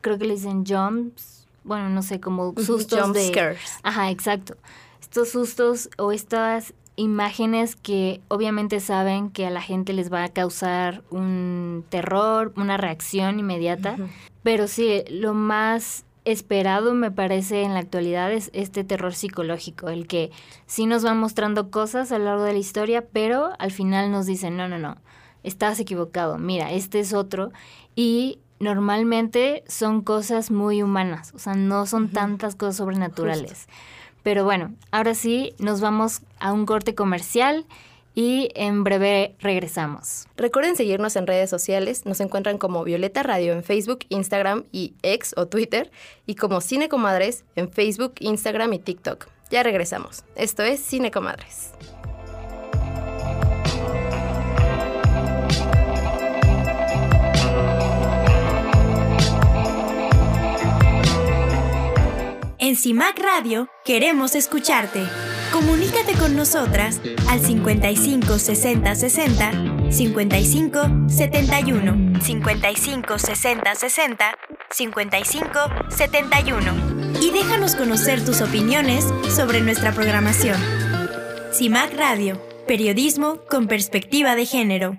creo 0.00 0.18
que 0.18 0.24
le 0.24 0.34
dicen 0.34 0.64
jumps, 0.64 1.46
bueno, 1.64 1.88
no 1.88 2.02
sé, 2.02 2.20
como 2.20 2.54
sustos 2.56 3.00
Jump 3.00 3.14
de... 3.14 3.28
scares. 3.28 3.78
Ajá, 3.82 4.10
exacto. 4.10 4.56
Estos 5.00 5.30
sustos 5.30 5.90
o 5.98 6.12
estas 6.12 6.74
imágenes 6.96 7.76
que 7.76 8.20
obviamente 8.28 8.80
saben 8.80 9.30
que 9.30 9.46
a 9.46 9.50
la 9.50 9.62
gente 9.62 9.92
les 9.92 10.12
va 10.12 10.24
a 10.24 10.28
causar 10.28 11.02
un 11.10 11.84
terror, 11.88 12.52
una 12.56 12.76
reacción 12.76 13.38
inmediata. 13.38 13.96
Pero 14.42 14.66
sí, 14.66 15.04
lo 15.08 15.34
más 15.34 16.04
esperado 16.24 16.94
me 16.94 17.10
parece 17.10 17.62
en 17.62 17.74
la 17.74 17.80
actualidad 17.80 18.32
es 18.32 18.50
este 18.52 18.84
terror 18.84 19.14
psicológico, 19.14 19.88
el 19.88 20.06
que 20.06 20.30
sí 20.66 20.86
nos 20.86 21.04
va 21.04 21.14
mostrando 21.14 21.70
cosas 21.70 22.12
a 22.12 22.18
lo 22.18 22.26
largo 22.26 22.44
de 22.44 22.52
la 22.52 22.58
historia, 22.58 23.04
pero 23.12 23.50
al 23.58 23.72
final 23.72 24.10
nos 24.10 24.26
dicen, 24.26 24.56
no, 24.56 24.68
no, 24.68 24.78
no, 24.78 24.96
estás 25.42 25.80
equivocado, 25.80 26.38
mira, 26.38 26.70
este 26.72 27.00
es 27.00 27.12
otro. 27.12 27.50
Y 27.96 28.38
normalmente 28.60 29.64
son 29.66 30.02
cosas 30.02 30.50
muy 30.50 30.82
humanas, 30.82 31.32
o 31.34 31.38
sea, 31.38 31.54
no 31.54 31.86
son 31.86 32.08
tantas 32.08 32.54
cosas 32.54 32.76
sobrenaturales. 32.76 33.66
Pero 34.22 34.44
bueno, 34.44 34.72
ahora 34.92 35.14
sí, 35.14 35.54
nos 35.58 35.80
vamos 35.80 36.22
a 36.38 36.52
un 36.52 36.64
corte 36.64 36.94
comercial 36.94 37.66
y 38.14 38.50
en 38.54 38.84
breve 38.84 39.34
regresamos. 39.40 40.26
Recuerden 40.36 40.76
seguirnos 40.76 41.16
en 41.16 41.26
redes 41.26 41.50
sociales. 41.50 42.04
Nos 42.06 42.20
encuentran 42.20 42.58
como 42.58 42.84
Violeta 42.84 43.22
Radio 43.22 43.52
en 43.52 43.62
Facebook, 43.62 44.00
Instagram 44.08 44.64
y 44.72 44.94
X 45.02 45.34
o 45.36 45.46
Twitter 45.46 45.90
y 46.26 46.34
como 46.34 46.60
Cine 46.60 46.88
Comadres 46.88 47.44
en 47.56 47.70
Facebook, 47.70 48.14
Instagram 48.20 48.72
y 48.74 48.78
TikTok. 48.78 49.26
Ya 49.50 49.62
regresamos. 49.62 50.24
Esto 50.34 50.62
es 50.62 50.80
Cine 50.80 51.10
Comadres. 51.10 51.72
En 62.58 62.76
CIMAC 62.76 63.18
Radio 63.18 63.68
queremos 63.84 64.34
escucharte. 64.34 65.02
Comunícate 66.02 66.18
con 66.18 66.36
nosotras 66.36 67.00
al 67.28 67.40
55 67.40 68.38
60 68.38 68.94
60 68.94 69.52
55 69.90 70.80
71 71.08 72.20
55 72.20 73.18
60 73.18 73.74
60 73.74 74.34
55 74.70 75.48
71 75.90 77.20
y 77.20 77.30
déjanos 77.30 77.76
conocer 77.76 78.24
tus 78.24 78.40
opiniones 78.40 79.04
sobre 79.30 79.60
nuestra 79.60 79.92
programación. 79.92 80.56
CIMAC 81.52 81.94
Radio, 81.96 82.40
periodismo 82.66 83.38
con 83.48 83.68
perspectiva 83.68 84.34
de 84.34 84.46
género. 84.46 84.98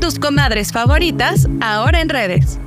Tus 0.00 0.18
comadres 0.18 0.72
favoritas 0.72 1.48
ahora 1.62 2.00
en 2.02 2.10
redes. 2.10 2.58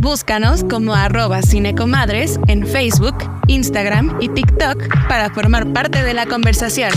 Búscanos 0.00 0.64
como 0.64 0.94
arroba 0.94 1.42
cinecomadres 1.42 2.40
en 2.46 2.66
Facebook, 2.66 3.16
Instagram 3.48 4.16
y 4.18 4.30
TikTok 4.30 4.82
para 5.08 5.28
formar 5.28 5.74
parte 5.74 6.02
de 6.02 6.14
la 6.14 6.24
conversación. 6.24 6.90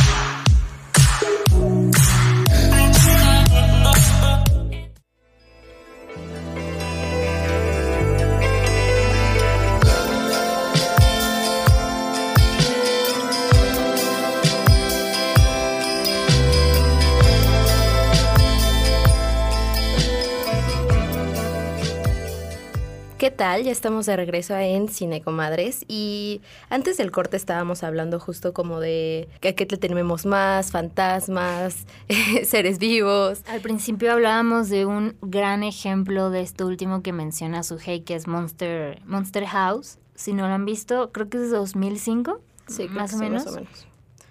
Tal? 23.43 23.63
Ya 23.65 23.73
estamos 23.73 24.05
de 24.05 24.15
regreso 24.15 24.55
en 24.55 24.87
Cine 24.87 25.21
Comadres 25.21 25.83
y 25.89 26.39
antes 26.69 26.95
del 26.95 27.11
corte 27.11 27.35
estábamos 27.35 27.83
hablando 27.83 28.17
justo 28.17 28.53
como 28.53 28.79
de 28.79 29.27
que 29.41 29.49
a 29.49 29.53
qué 29.53 29.67
le 29.69 29.75
tenemos 29.75 30.25
más, 30.25 30.71
fantasmas, 30.71 31.85
seres 32.45 32.79
vivos. 32.79 33.41
Al 33.49 33.59
principio 33.59 34.13
hablábamos 34.13 34.69
de 34.69 34.85
un 34.85 35.17
gran 35.21 35.63
ejemplo 35.63 36.29
de 36.29 36.39
esto 36.39 36.65
último 36.65 37.03
que 37.03 37.11
menciona 37.11 37.63
Suhei, 37.63 37.99
que 38.05 38.15
es 38.15 38.27
Monster, 38.29 39.01
Monster 39.05 39.45
House. 39.45 39.97
Si 40.15 40.31
no 40.31 40.47
lo 40.47 40.53
han 40.53 40.63
visto, 40.63 41.11
creo 41.11 41.27
que 41.27 41.35
es 41.35 41.51
de 41.51 41.57
2005, 41.57 42.39
Sí, 42.69 42.87
creo 42.87 42.91
más, 42.91 43.09
que 43.09 43.17
o 43.17 43.19
sí, 43.19 43.23
menos. 43.25 43.43
más 43.43 43.53
o 43.53 43.55
menos. 43.57 43.87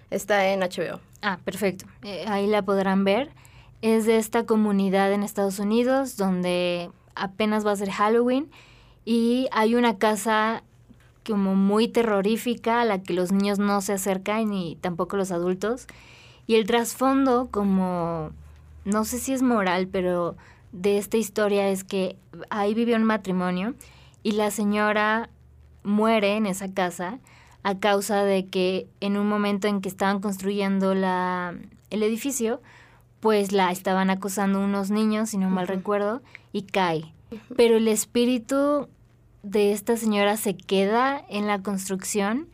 Está 0.09 0.47
en 0.47 0.61
HBO. 0.61 0.99
Ah, 1.21 1.37
perfecto. 1.45 1.85
Eh, 2.01 2.25
ahí 2.27 2.47
la 2.47 2.63
podrán 2.63 3.03
ver. 3.03 3.29
Es 3.83 4.07
de 4.07 4.17
esta 4.17 4.47
comunidad 4.47 5.13
en 5.13 5.21
Estados 5.21 5.59
Unidos 5.59 6.17
donde 6.17 6.89
apenas 7.13 7.63
va 7.63 7.73
a 7.73 7.75
ser 7.75 7.91
Halloween 7.91 8.49
y 9.05 9.47
hay 9.51 9.75
una 9.75 9.97
casa 9.97 10.63
como 11.25 11.55
muy 11.55 11.87
terrorífica 11.87 12.81
a 12.81 12.85
la 12.85 13.01
que 13.01 13.13
los 13.13 13.31
niños 13.31 13.59
no 13.59 13.81
se 13.81 13.93
acercan 13.93 14.49
ni 14.49 14.75
tampoco 14.77 15.17
los 15.17 15.31
adultos. 15.31 15.87
Y 16.47 16.55
el 16.55 16.65
trasfondo 16.65 17.47
como, 17.49 18.31
no 18.85 19.05
sé 19.05 19.19
si 19.19 19.33
es 19.33 19.41
moral, 19.41 19.87
pero 19.87 20.35
de 20.71 20.97
esta 20.97 21.17
historia 21.17 21.69
es 21.69 21.83
que 21.83 22.17
ahí 22.49 22.73
vivió 22.73 22.95
un 22.95 23.03
matrimonio 23.03 23.75
y 24.23 24.33
la 24.33 24.51
señora 24.51 25.29
muere 25.83 26.35
en 26.35 26.45
esa 26.45 26.73
casa 26.73 27.19
a 27.63 27.79
causa 27.79 28.23
de 28.23 28.47
que 28.47 28.87
en 28.99 29.17
un 29.17 29.27
momento 29.27 29.67
en 29.67 29.79
que 29.79 29.87
estaban 29.87 30.19
construyendo 30.19 30.93
la, 30.95 31.55
el 31.89 32.03
edificio, 32.03 32.61
pues 33.21 33.53
la 33.53 33.71
estaban 33.71 34.09
acosando 34.09 34.59
unos 34.59 34.91
niños, 34.91 35.29
si 35.29 35.37
no 35.37 35.49
mal 35.49 35.67
recuerdo, 35.67 36.21
y 36.51 36.63
cae. 36.63 37.12
Pero 37.55 37.77
el 37.77 37.87
espíritu 37.87 38.87
de 39.43 39.73
esta 39.73 39.97
señora 39.97 40.37
se 40.37 40.55
queda 40.55 41.23
en 41.29 41.47
la 41.47 41.61
construcción 41.61 42.47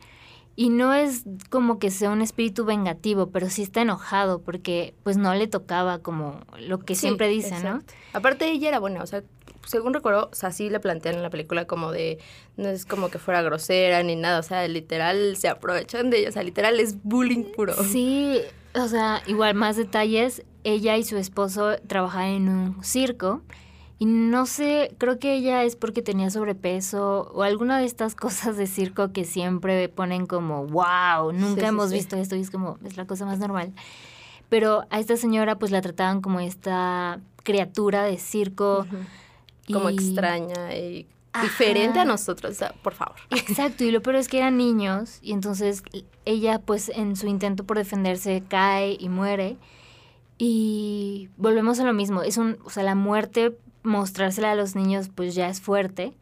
y 0.56 0.68
no 0.68 0.92
es 0.92 1.24
como 1.48 1.78
que 1.78 1.90
sea 1.90 2.10
un 2.10 2.20
espíritu 2.20 2.64
vengativo, 2.64 3.28
pero 3.30 3.48
sí 3.48 3.62
está 3.62 3.80
enojado 3.82 4.42
porque 4.42 4.94
pues 5.04 5.16
no 5.16 5.34
le 5.34 5.46
tocaba 5.46 6.00
como 6.00 6.40
lo 6.58 6.80
que 6.80 6.94
Sí, 6.94 7.02
siempre 7.02 7.28
dicen, 7.28 7.62
¿no? 7.62 7.82
Aparte 8.12 8.50
ella 8.50 8.68
era 8.68 8.78
buena, 8.78 9.02
o 9.02 9.06
sea, 9.06 9.22
según 9.66 9.94
recuerdo, 9.94 10.28
o 10.32 10.34
sea, 10.34 10.50
sí 10.50 10.68
le 10.68 10.80
plantean 10.80 11.14
en 11.14 11.22
la 11.22 11.30
película 11.30 11.66
como 11.66 11.92
de, 11.92 12.18
no 12.56 12.68
es 12.68 12.84
como 12.84 13.08
que 13.08 13.18
fuera 13.18 13.40
grosera 13.40 14.02
ni 14.02 14.16
nada, 14.16 14.40
o 14.40 14.42
sea, 14.42 14.66
literal 14.68 15.36
se 15.36 15.48
aprovechan 15.48 16.10
de 16.10 16.18
ella, 16.18 16.28
o 16.28 16.32
sea, 16.32 16.42
literal 16.42 16.78
es 16.80 17.02
bullying 17.04 17.44
puro. 17.54 17.74
Sí, 17.84 18.40
o 18.74 18.88
sea, 18.88 19.22
igual 19.26 19.54
más 19.54 19.76
detalles, 19.76 20.42
ella 20.64 20.96
y 20.96 21.04
su 21.04 21.16
esposo 21.16 21.76
trabajaban 21.86 22.28
en 22.28 22.48
un 22.48 22.84
circo 22.84 23.42
y 24.00 24.06
no 24.06 24.46
sé, 24.46 24.94
creo 24.98 25.18
que 25.20 25.34
ella 25.34 25.62
es 25.62 25.76
porque 25.76 26.00
tenía 26.02 26.30
sobrepeso 26.30 27.30
o 27.34 27.42
alguna 27.44 27.78
de 27.78 27.84
estas 27.84 28.14
cosas 28.16 28.56
de 28.56 28.66
circo 28.66 29.12
que 29.12 29.24
siempre 29.24 29.88
ponen 29.88 30.26
como, 30.26 30.66
wow, 30.66 31.30
nunca 31.32 31.60
Sí, 31.60 31.66
hemos 31.66 31.90
sí. 31.90 31.96
visto 31.96 32.16
esto 32.16 32.34
y 32.34 32.40
es 32.40 32.50
como, 32.50 32.78
es 32.84 32.96
la 32.96 33.06
cosa 33.06 33.26
más 33.26 33.38
normal. 33.38 33.72
Pero 34.48 34.84
a 34.90 34.98
esta 34.98 35.16
señora 35.16 35.56
pues 35.58 35.70
la 35.70 35.80
trataban 35.82 36.22
como 36.22 36.40
esta 36.40 37.20
criatura 37.44 38.02
de 38.02 38.18
circo. 38.18 38.86
Como 39.72 39.90
y- 39.90 39.94
extraña 39.94 40.74
y 40.74 41.06
Ajá. 41.32 41.44
diferente 41.44 42.00
a 42.00 42.04
nosotros, 42.04 42.52
o 42.52 42.54
sea, 42.54 42.74
por 42.82 42.94
favor. 42.94 43.14
Exacto, 43.30 43.84
y 43.84 43.92
lo 43.92 44.00
peor 44.02 44.16
es 44.16 44.26
que 44.28 44.38
eran 44.38 44.56
niños 44.56 45.18
y 45.22 45.32
entonces 45.32 45.82
ella 46.24 46.58
pues 46.58 46.88
en 46.88 47.14
su 47.14 47.28
intento 47.28 47.62
por 47.64 47.76
defenderse 47.76 48.42
cae 48.48 48.96
y 48.98 49.08
muere 49.10 49.56
y 50.38 51.28
volvemos 51.36 51.78
a 51.80 51.84
lo 51.84 51.92
mismo, 51.92 52.22
es 52.22 52.36
un, 52.38 52.56
o 52.64 52.70
sea, 52.70 52.82
la 52.82 52.94
muerte 52.94 53.56
mostrársela 53.82 54.52
a 54.52 54.54
los 54.54 54.74
niños 54.74 55.10
pues 55.14 55.34
ya 55.34 55.48
es 55.48 55.60
fuerte, 55.60 56.14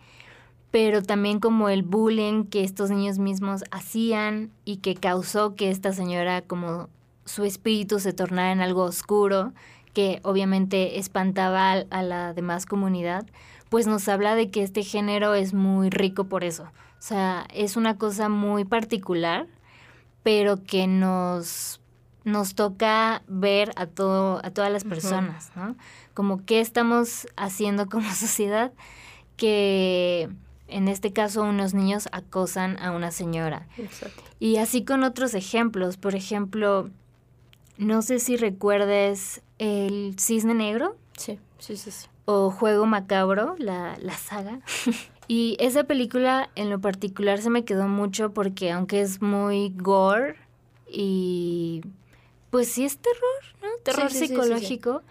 pero 0.70 1.02
también 1.02 1.40
como 1.40 1.68
el 1.68 1.82
bullying 1.82 2.44
que 2.44 2.64
estos 2.64 2.90
niños 2.90 3.18
mismos 3.18 3.64
hacían 3.70 4.50
y 4.64 4.78
que 4.78 4.94
causó 4.94 5.54
que 5.54 5.70
esta 5.70 5.92
señora 5.92 6.42
como 6.42 6.88
su 7.24 7.44
espíritu 7.44 8.00
se 8.00 8.12
tornara 8.12 8.52
en 8.52 8.60
algo 8.60 8.82
oscuro, 8.84 9.52
que 9.94 10.20
obviamente 10.22 10.98
espantaba 10.98 11.72
a 11.72 12.02
la 12.02 12.32
demás 12.32 12.66
comunidad, 12.66 13.26
pues 13.68 13.86
nos 13.86 14.08
habla 14.08 14.34
de 14.34 14.50
que 14.50 14.62
este 14.62 14.82
género 14.82 15.34
es 15.34 15.54
muy 15.54 15.90
rico 15.90 16.24
por 16.24 16.44
eso. 16.44 16.64
O 16.64 17.02
sea, 17.02 17.46
es 17.54 17.76
una 17.76 17.96
cosa 17.96 18.28
muy 18.28 18.64
particular, 18.64 19.46
pero 20.22 20.62
que 20.64 20.86
nos, 20.86 21.80
nos 22.30 22.54
toca 22.54 23.22
ver 23.26 23.72
a, 23.76 23.86
todo, 23.86 24.40
a 24.44 24.50
todas 24.50 24.70
las 24.70 24.84
personas, 24.84 25.50
¿no? 25.56 25.76
Como 26.14 26.44
qué 26.44 26.60
estamos 26.60 27.26
haciendo 27.36 27.86
como 27.88 28.10
sociedad 28.14 28.72
que 29.36 30.28
en 30.68 30.88
este 30.88 31.12
caso 31.12 31.42
unos 31.42 31.74
niños 31.74 32.08
acosan 32.12 32.78
a 32.82 32.92
una 32.92 33.10
señora. 33.10 33.66
Exacto. 33.78 34.22
Y 34.38 34.56
así 34.58 34.84
con 34.84 35.02
otros 35.04 35.34
ejemplos. 35.34 35.96
Por 35.96 36.14
ejemplo, 36.14 36.90
no 37.78 38.02
sé 38.02 38.18
si 38.18 38.36
recuerdes 38.36 39.40
el 39.58 40.14
Cisne 40.18 40.54
Negro 40.54 40.96
Sí, 41.16 41.38
sí, 41.58 41.76
sí, 41.76 41.90
sí. 41.90 42.06
o 42.26 42.50
Juego 42.50 42.86
Macabro, 42.86 43.56
la, 43.58 43.96
la 44.00 44.16
saga. 44.16 44.60
y 45.28 45.56
esa 45.60 45.84
película 45.84 46.50
en 46.54 46.68
lo 46.70 46.80
particular 46.80 47.40
se 47.40 47.50
me 47.50 47.64
quedó 47.64 47.88
mucho 47.88 48.32
porque 48.32 48.70
aunque 48.70 49.00
es 49.00 49.22
muy 49.22 49.72
gore 49.76 50.36
y 50.90 51.82
pues 52.50 52.68
sí 52.68 52.84
es 52.84 52.98
terror, 52.98 53.62
¿no? 53.62 53.68
Terror 53.82 54.10
sí, 54.10 54.18
sí, 54.18 54.18
sí, 54.18 54.26
sí. 54.26 54.34
psicológico, 54.34 55.02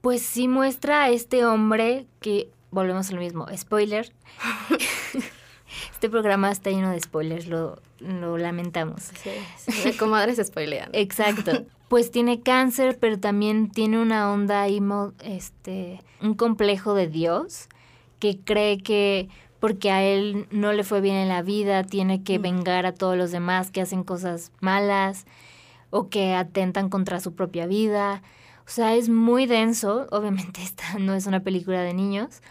pues 0.00 0.22
sí 0.22 0.48
muestra 0.48 1.04
a 1.04 1.10
este 1.10 1.44
hombre 1.46 2.06
que, 2.20 2.48
volvemos 2.70 3.08
a 3.10 3.12
lo 3.14 3.20
mismo, 3.20 3.46
spoiler. 3.56 4.12
este 5.92 6.10
programa 6.10 6.50
está 6.50 6.70
lleno 6.70 6.90
de 6.90 7.00
spoilers, 7.00 7.46
lo, 7.46 7.80
lo 8.00 8.36
lamentamos. 8.36 9.10
Sí, 9.56 9.92
comadres 9.98 10.44
spoilean. 10.44 10.90
Exacto. 10.92 11.64
Pues 11.86 12.10
tiene 12.10 12.40
cáncer, 12.40 12.98
pero 12.98 13.20
también 13.20 13.70
tiene 13.70 14.00
una 14.00 14.32
onda 14.32 14.62
ahí, 14.62 14.80
este, 15.22 16.00
un 16.22 16.34
complejo 16.34 16.94
de 16.94 17.06
Dios, 17.06 17.68
que 18.18 18.38
cree 18.38 18.78
que 18.78 19.28
porque 19.60 19.90
a 19.90 20.02
él 20.02 20.48
no 20.50 20.72
le 20.72 20.82
fue 20.82 21.00
bien 21.00 21.14
en 21.14 21.28
la 21.28 21.42
vida, 21.42 21.84
tiene 21.84 22.24
que 22.24 22.38
vengar 22.38 22.84
a 22.86 22.94
todos 22.94 23.16
los 23.16 23.30
demás 23.30 23.70
que 23.70 23.82
hacen 23.82 24.02
cosas 24.02 24.50
malas 24.60 25.26
o 25.96 26.08
que 26.08 26.34
atentan 26.34 26.88
contra 26.88 27.20
su 27.20 27.34
propia 27.34 27.66
vida. 27.66 28.22
O 28.66 28.70
sea, 28.70 28.94
es 28.96 29.08
muy 29.08 29.46
denso. 29.46 30.08
Obviamente 30.10 30.60
esta 30.62 30.98
no 30.98 31.14
es 31.14 31.26
una 31.26 31.40
película 31.40 31.82
de 31.82 31.94
niños, 31.94 32.42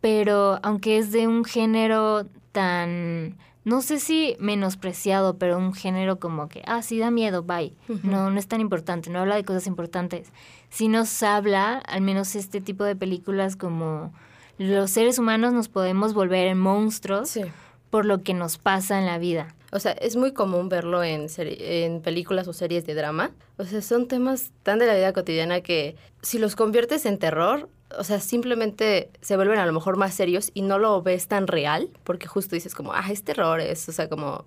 pero 0.00 0.58
aunque 0.62 0.96
es 0.98 1.12
de 1.12 1.26
un 1.28 1.44
género 1.44 2.26
tan, 2.52 3.36
no 3.64 3.82
sé 3.82 3.98
si 4.00 4.34
menospreciado, 4.38 5.36
pero 5.36 5.58
un 5.58 5.74
género 5.74 6.18
como 6.18 6.48
que, 6.48 6.62
ah, 6.66 6.80
sí 6.80 6.98
da 6.98 7.10
miedo, 7.10 7.42
bye. 7.42 7.74
No, 8.02 8.30
no 8.30 8.38
es 8.38 8.46
tan 8.48 8.60
importante, 8.62 9.10
no 9.10 9.18
habla 9.20 9.34
de 9.36 9.44
cosas 9.44 9.66
importantes. 9.66 10.32
Sí 10.70 10.88
nos 10.88 11.22
habla, 11.22 11.78
al 11.78 12.00
menos 12.00 12.34
este 12.34 12.60
tipo 12.62 12.84
de 12.84 12.96
películas 12.96 13.56
como 13.56 14.12
los 14.58 14.90
seres 14.90 15.18
humanos 15.18 15.52
nos 15.52 15.68
podemos 15.68 16.14
volver 16.14 16.54
monstruos 16.56 17.28
Sí. 17.28 17.42
por 17.90 18.06
lo 18.06 18.22
que 18.22 18.32
nos 18.32 18.56
pasa 18.56 18.98
en 18.98 19.04
la 19.04 19.18
vida. 19.18 19.48
O 19.76 19.78
sea, 19.78 19.92
es 19.92 20.16
muy 20.16 20.32
común 20.32 20.70
verlo 20.70 21.04
en, 21.04 21.26
en 21.36 22.00
películas 22.00 22.48
o 22.48 22.54
series 22.54 22.86
de 22.86 22.94
drama. 22.94 23.32
O 23.58 23.64
sea, 23.64 23.82
son 23.82 24.08
temas 24.08 24.50
tan 24.62 24.78
de 24.78 24.86
la 24.86 24.94
vida 24.94 25.12
cotidiana 25.12 25.60
que 25.60 25.96
si 26.22 26.38
los 26.38 26.56
conviertes 26.56 27.04
en 27.04 27.18
terror, 27.18 27.68
o 27.98 28.02
sea, 28.02 28.20
simplemente 28.20 29.10
se 29.20 29.36
vuelven 29.36 29.58
a 29.58 29.66
lo 29.66 29.72
mejor 29.72 29.98
más 29.98 30.14
serios 30.14 30.50
y 30.54 30.62
no 30.62 30.78
lo 30.78 31.02
ves 31.02 31.28
tan 31.28 31.46
real, 31.46 31.90
porque 32.04 32.26
justo 32.26 32.54
dices 32.54 32.74
como, 32.74 32.94
ah, 32.94 33.04
es 33.10 33.22
terror, 33.22 33.60
es, 33.60 33.86
o 33.88 33.92
sea, 33.92 34.08
como, 34.08 34.46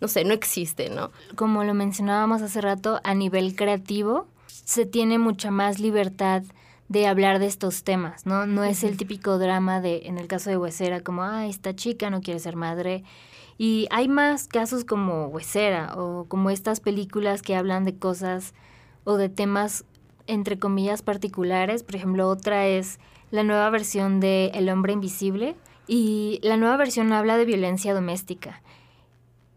no 0.00 0.08
sé, 0.08 0.24
no 0.24 0.32
existe, 0.32 0.88
¿no? 0.88 1.10
como 1.36 1.62
lo 1.62 1.74
mencionábamos 1.74 2.40
hace 2.40 2.62
rato, 2.62 3.00
a 3.04 3.14
nivel 3.14 3.54
creativo, 3.54 4.26
se 4.46 4.86
tiene 4.86 5.18
mucha 5.18 5.50
más 5.50 5.78
libertad 5.78 6.42
de 6.88 7.06
hablar 7.06 7.38
de 7.38 7.46
estos 7.46 7.84
temas, 7.84 8.26
¿no? 8.26 8.46
No 8.46 8.64
es 8.64 8.82
el 8.82 8.96
típico 8.96 9.38
drama 9.38 9.80
de, 9.80 10.06
en 10.06 10.18
el 10.18 10.26
caso 10.26 10.50
de 10.50 10.56
Huesera, 10.56 11.02
como, 11.02 11.22
ah, 11.22 11.46
esta 11.46 11.76
chica 11.76 12.10
no 12.10 12.20
quiere 12.20 12.40
ser 12.40 12.56
madre. 12.56 13.04
Y 13.62 13.88
hay 13.90 14.08
más 14.08 14.48
casos 14.48 14.86
como 14.86 15.26
Huesera 15.26 15.92
o 15.94 16.24
como 16.28 16.48
estas 16.48 16.80
películas 16.80 17.42
que 17.42 17.56
hablan 17.56 17.84
de 17.84 17.94
cosas 17.94 18.54
o 19.04 19.18
de 19.18 19.28
temas, 19.28 19.84
entre 20.26 20.58
comillas, 20.58 21.02
particulares. 21.02 21.82
Por 21.82 21.96
ejemplo, 21.96 22.26
otra 22.30 22.66
es 22.66 22.98
la 23.30 23.42
nueva 23.42 23.68
versión 23.68 24.18
de 24.18 24.46
El 24.54 24.70
hombre 24.70 24.94
invisible. 24.94 25.56
Y 25.86 26.40
la 26.42 26.56
nueva 26.56 26.78
versión 26.78 27.12
habla 27.12 27.36
de 27.36 27.44
violencia 27.44 27.92
doméstica 27.92 28.62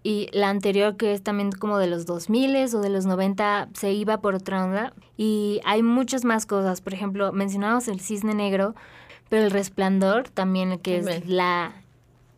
y 0.04 0.28
la 0.34 0.50
anterior 0.50 0.98
que 0.98 1.14
es 1.14 1.24
también 1.24 1.54
como 1.54 1.78
de 1.78 1.88
los 1.88 2.06
2000 2.06 2.76
o 2.76 2.82
de 2.82 2.90
los 2.90 3.06
90 3.06 3.70
se 3.74 3.94
iba 3.94 4.20
por 4.20 4.36
otra 4.36 4.66
onda 4.66 4.94
y 5.16 5.62
hay 5.64 5.82
muchas 5.82 6.26
más 6.26 6.46
cosas, 6.46 6.82
por 6.82 6.94
ejemplo, 6.94 7.32
mencionamos 7.32 7.88
el 7.88 8.02
Cisne 8.02 8.34
Negro, 8.34 8.76
pero 9.30 9.46
El 9.46 9.52
Resplandor 9.52 10.28
también 10.28 10.78
que 10.80 10.98
es 10.98 11.26
la 11.26 11.83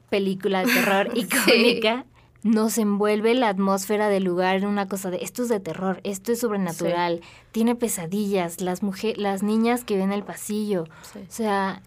película 0.10 0.66
de 0.66 0.74
terror 0.74 1.10
icónica 1.16 2.06
nos 2.44 2.78
envuelve 2.78 3.34
la 3.34 3.50
atmósfera 3.50 4.08
del 4.08 4.24
lugar 4.24 4.58
en 4.58 4.68
una 4.68 4.88
cosa 4.88 5.10
de 5.10 5.18
esto 5.24 5.42
es 5.44 5.50
de 5.50 5.60
terror, 5.60 6.00
esto 6.04 6.32
es 6.32 6.40
sobrenatural, 6.42 7.22
tiene 7.52 7.74
pesadillas, 7.76 8.62
las 8.62 8.84
mujeres, 8.84 9.18
las 9.18 9.42
niñas 9.42 9.84
que 9.84 9.98
ven 9.98 10.12
el 10.12 10.24
pasillo, 10.24 10.84
Sí. 11.12 11.20
o 11.28 11.32
sea, 11.32 11.82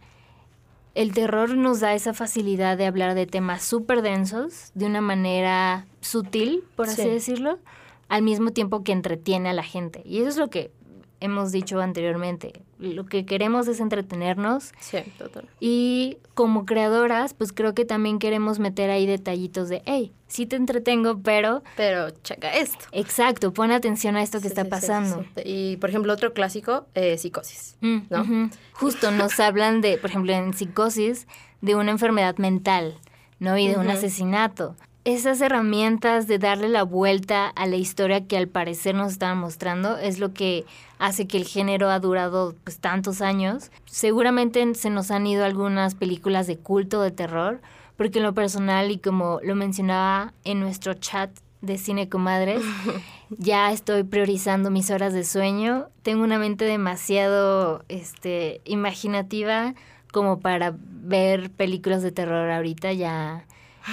el 0.96 1.12
terror 1.12 1.56
nos 1.56 1.78
da 1.78 1.94
esa 1.94 2.12
facilidad 2.12 2.76
de 2.76 2.86
hablar 2.86 3.14
de 3.14 3.26
temas 3.26 3.62
súper 3.62 4.02
densos 4.02 4.72
de 4.74 4.86
una 4.86 5.00
manera 5.00 5.86
sutil, 6.00 6.64
por 6.74 6.88
así 6.88 7.02
Sí. 7.02 7.08
decirlo, 7.08 7.60
al 8.08 8.22
mismo 8.22 8.50
tiempo 8.50 8.82
que 8.82 8.90
entretiene 8.90 9.50
a 9.50 9.52
la 9.52 9.62
gente. 9.62 10.02
Y 10.04 10.18
eso 10.18 10.28
es 10.28 10.36
lo 10.38 10.50
que 10.50 10.72
hemos 11.20 11.52
dicho 11.52 11.78
anteriormente. 11.80 12.62
Lo 12.78 13.06
que 13.06 13.26
queremos 13.26 13.66
es 13.66 13.80
entretenernos 13.80 14.72
Sí, 14.78 14.98
total. 15.18 15.48
y 15.58 16.18
como 16.34 16.64
creadoras, 16.64 17.34
pues 17.34 17.52
creo 17.52 17.74
que 17.74 17.84
también 17.84 18.18
queremos 18.20 18.60
meter 18.60 18.88
ahí 18.90 19.04
detallitos 19.06 19.68
de, 19.68 19.82
hey, 19.84 20.12
sí 20.28 20.46
te 20.46 20.54
entretengo, 20.56 21.18
pero 21.20 21.62
Pero 21.76 22.10
checa 22.22 22.52
esto. 22.54 22.84
exacto, 22.92 23.52
pon 23.52 23.72
atención 23.72 24.14
a 24.16 24.22
esto 24.22 24.38
que 24.38 24.42
Sí, 24.42 24.48
está 24.48 24.62
sí, 24.64 24.70
pasando. 24.70 25.24
sí. 25.36 25.42
Y, 25.44 25.76
por 25.78 25.90
ejemplo, 25.90 26.12
otro 26.12 26.32
clásico, 26.32 26.86
eh, 26.94 27.18
psicosis. 27.18 27.76
Mm, 27.80 27.98
¿no? 28.10 28.50
Justo 28.74 29.10
nos 29.10 29.40
hablan 29.40 29.80
de, 29.80 29.98
por 29.98 30.10
ejemplo, 30.10 30.32
en 30.32 30.54
psicosis, 30.54 31.26
de 31.60 31.74
una 31.74 31.90
enfermedad 31.90 32.36
mental, 32.36 32.94
¿no? 33.40 33.58
Y 33.58 33.66
de 33.66 33.76
un 33.76 33.90
asesinato. 33.90 34.76
Esas 35.08 35.40
herramientas 35.40 36.26
de 36.26 36.38
darle 36.38 36.68
la 36.68 36.82
vuelta 36.82 37.48
a 37.48 37.64
la 37.64 37.76
historia 37.76 38.26
que 38.26 38.36
al 38.36 38.46
parecer 38.46 38.94
nos 38.94 39.12
estaban 39.12 39.38
mostrando 39.38 39.96
es 39.96 40.18
lo 40.18 40.34
que 40.34 40.66
hace 40.98 41.26
que 41.26 41.38
el 41.38 41.46
género 41.46 41.88
ha 41.88 41.98
durado 41.98 42.54
pues 42.62 42.78
tantos 42.78 43.22
años. 43.22 43.70
Seguramente 43.86 44.74
se 44.74 44.90
nos 44.90 45.10
han 45.10 45.26
ido 45.26 45.46
algunas 45.46 45.94
películas 45.94 46.46
de 46.46 46.58
culto 46.58 47.00
de 47.00 47.10
terror, 47.10 47.62
porque 47.96 48.18
en 48.18 48.26
lo 48.26 48.34
personal 48.34 48.90
y 48.90 48.98
como 48.98 49.40
lo 49.42 49.54
mencionaba 49.54 50.34
en 50.44 50.60
nuestro 50.60 50.92
chat 50.92 51.30
de 51.62 51.78
Cine 51.78 52.10
Comadres, 52.10 52.60
ya 53.30 53.72
estoy 53.72 54.02
priorizando 54.02 54.70
mis 54.70 54.90
horas 54.90 55.14
de 55.14 55.24
sueño. 55.24 55.88
Tengo 56.02 56.22
una 56.22 56.38
mente 56.38 56.66
demasiado 56.66 57.82
este, 57.88 58.60
imaginativa 58.66 59.72
como 60.12 60.40
para 60.40 60.74
ver 60.76 61.50
películas 61.50 62.02
de 62.02 62.12
terror 62.12 62.50
ahorita. 62.50 62.92
Ya, 62.92 63.46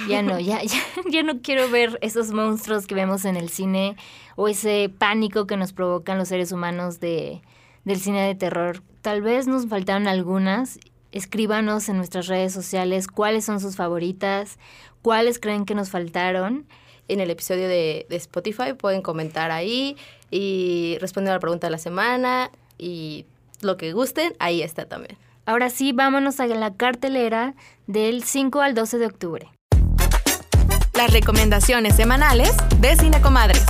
ya 0.08 0.22
no, 0.22 0.38
ya, 0.38 0.62
ya, 0.62 0.80
ya 1.10 1.22
no 1.22 1.40
quiero 1.40 1.70
ver 1.70 1.98
esos 2.02 2.32
monstruos 2.32 2.86
que 2.86 2.94
vemos 2.94 3.24
en 3.24 3.36
el 3.36 3.48
cine 3.48 3.96
o 4.36 4.48
ese 4.48 4.90
pánico 4.96 5.46
que 5.46 5.56
nos 5.56 5.72
provocan 5.72 6.18
los 6.18 6.28
seres 6.28 6.52
humanos 6.52 7.00
de, 7.00 7.42
del 7.84 8.00
cine 8.00 8.22
de 8.26 8.34
terror. 8.34 8.82
Tal 9.02 9.22
vez 9.22 9.46
nos 9.46 9.66
faltaron 9.66 10.08
algunas. 10.08 10.78
Escríbanos 11.12 11.88
en 11.88 11.96
nuestras 11.96 12.26
redes 12.26 12.52
sociales 12.52 13.08
cuáles 13.08 13.44
son 13.44 13.60
sus 13.60 13.76
favoritas, 13.76 14.58
cuáles 15.02 15.38
creen 15.38 15.64
que 15.64 15.74
nos 15.74 15.90
faltaron. 15.90 16.66
en 17.08 17.20
el 17.20 17.30
episodio 17.30 17.68
de, 17.68 18.06
de 18.10 18.16
Spotify. 18.16 18.72
Pueden 18.76 19.00
comentar 19.00 19.50
ahí 19.52 19.96
y 20.30 20.98
responder 21.00 21.30
a 21.30 21.36
la 21.36 21.40
pregunta 21.40 21.68
de 21.68 21.70
la 21.70 21.78
semana 21.78 22.50
y 22.78 23.26
lo 23.60 23.76
que 23.76 23.92
gusten, 23.92 24.34
ahí 24.38 24.62
está 24.62 24.86
también. 24.86 25.16
Ahora 25.46 25.70
sí, 25.70 25.92
vámonos 25.92 26.40
a 26.40 26.46
la 26.46 26.74
cartelera 26.74 27.54
del 27.86 28.24
5 28.24 28.60
al 28.60 28.74
12 28.74 28.98
de 28.98 29.06
octubre. 29.06 29.55
Las 30.96 31.12
recomendaciones 31.12 31.94
semanales 31.94 32.52
de 32.80 32.96
Cine 32.96 33.20
Comadres. 33.20 33.62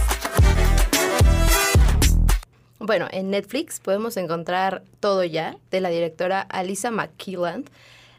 Bueno, 2.78 3.08
en 3.10 3.30
Netflix 3.30 3.80
podemos 3.80 4.16
encontrar 4.16 4.84
Todo 5.00 5.24
Ya, 5.24 5.56
de 5.72 5.80
la 5.80 5.88
directora 5.88 6.42
Alisa 6.42 6.92
McKilland. 6.92 7.68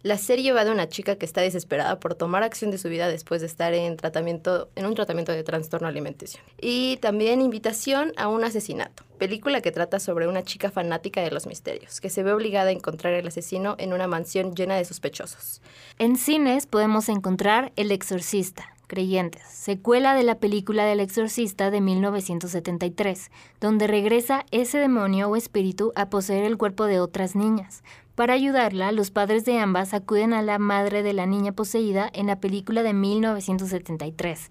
La 0.03 0.17
serie 0.17 0.51
va 0.51 0.65
de 0.65 0.71
una 0.71 0.89
chica 0.89 1.15
que 1.15 1.25
está 1.25 1.39
desesperada 1.39 2.01
por 2.01 2.15
tomar 2.15 2.43
acción 2.43 2.69
de 2.69 2.77
su 2.77 2.89
vida 2.89 3.07
después 3.07 3.39
de 3.39 3.47
estar 3.47 3.73
en 3.73 3.95
tratamiento, 3.95 4.67
en 4.75 4.85
un 4.85 4.93
tratamiento 4.93 5.31
de 5.31 5.43
trastorno 5.43 5.87
alimenticio. 5.87 6.41
Y 6.59 6.97
también 6.97 7.39
Invitación 7.39 8.11
a 8.17 8.27
un 8.27 8.43
asesinato, 8.43 9.03
película 9.17 9.61
que 9.61 9.71
trata 9.71 10.01
sobre 10.01 10.27
una 10.27 10.43
chica 10.43 10.69
fanática 10.69 11.21
de 11.21 11.31
los 11.31 11.47
misterios, 11.47 12.01
que 12.01 12.09
se 12.09 12.23
ve 12.23 12.33
obligada 12.33 12.69
a 12.69 12.73
encontrar 12.73 13.13
al 13.13 13.27
asesino 13.27 13.75
en 13.79 13.93
una 13.93 14.07
mansión 14.07 14.53
llena 14.53 14.75
de 14.75 14.83
sospechosos. 14.83 15.61
En 15.97 16.17
cines 16.17 16.65
podemos 16.65 17.07
encontrar 17.07 17.71
El 17.77 17.91
Exorcista, 17.91 18.76
Creyentes, 18.87 19.43
secuela 19.43 20.15
de 20.15 20.23
la 20.23 20.39
película 20.39 20.85
del 20.85 21.01
Exorcista 21.01 21.69
de 21.69 21.81
1973, 21.81 23.31
donde 23.59 23.85
regresa 23.85 24.45
ese 24.51 24.77
demonio 24.77 25.29
o 25.29 25.35
espíritu 25.35 25.91
a 25.95 26.09
poseer 26.09 26.45
el 26.45 26.57
cuerpo 26.57 26.85
de 26.85 27.01
otras 27.01 27.35
niñas. 27.35 27.83
Para 28.15 28.33
ayudarla, 28.33 28.91
los 28.93 29.11
padres 29.11 29.45
de 29.45 29.59
ambas 29.59 29.93
acuden 29.93 30.33
a 30.33 30.41
la 30.41 30.57
madre 30.57 31.03
de 31.03 31.13
la 31.13 31.25
niña 31.25 31.51
poseída 31.51 32.09
en 32.13 32.27
la 32.27 32.39
película 32.39 32.81
de 32.81 32.93
1973. 32.93 34.49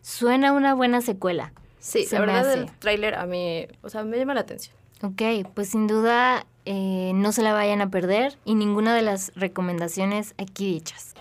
Suena 0.00 0.52
una 0.52 0.74
buena 0.74 1.00
secuela. 1.00 1.52
Sí, 1.78 2.06
Se 2.06 2.16
la 2.16 2.22
verdad 2.22 2.52
el 2.54 2.70
tráiler 2.78 3.14
a 3.14 3.26
mí, 3.26 3.66
o 3.82 3.88
sea, 3.90 4.02
me 4.02 4.16
llama 4.18 4.34
la 4.34 4.40
atención. 4.40 4.74
Ok, 5.02 5.22
pues 5.54 5.68
sin 5.68 5.86
duda 5.86 6.44
eh, 6.64 7.12
no 7.14 7.30
se 7.32 7.42
la 7.42 7.52
vayan 7.52 7.82
a 7.82 7.90
perder 7.90 8.36
y 8.44 8.54
ninguna 8.54 8.96
de 8.96 9.02
las 9.02 9.30
recomendaciones 9.36 10.34
aquí 10.38 10.72
dichas. 10.72 11.14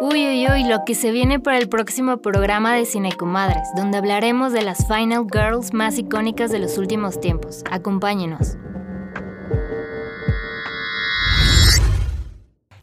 Uy, 0.00 0.26
uy, 0.26 0.48
uy, 0.48 0.64
lo 0.64 0.84
que 0.84 0.96
se 0.96 1.12
viene 1.12 1.38
para 1.38 1.56
el 1.56 1.68
próximo 1.68 2.16
programa 2.16 2.74
de 2.74 2.84
Cinecomadres, 2.84 3.68
donde 3.76 3.98
hablaremos 3.98 4.52
de 4.52 4.62
las 4.62 4.88
Final 4.88 5.26
Girls 5.32 5.72
más 5.72 5.98
icónicas 5.98 6.50
de 6.50 6.58
los 6.58 6.78
últimos 6.78 7.20
tiempos. 7.20 7.62
Acompáñenos. 7.70 8.56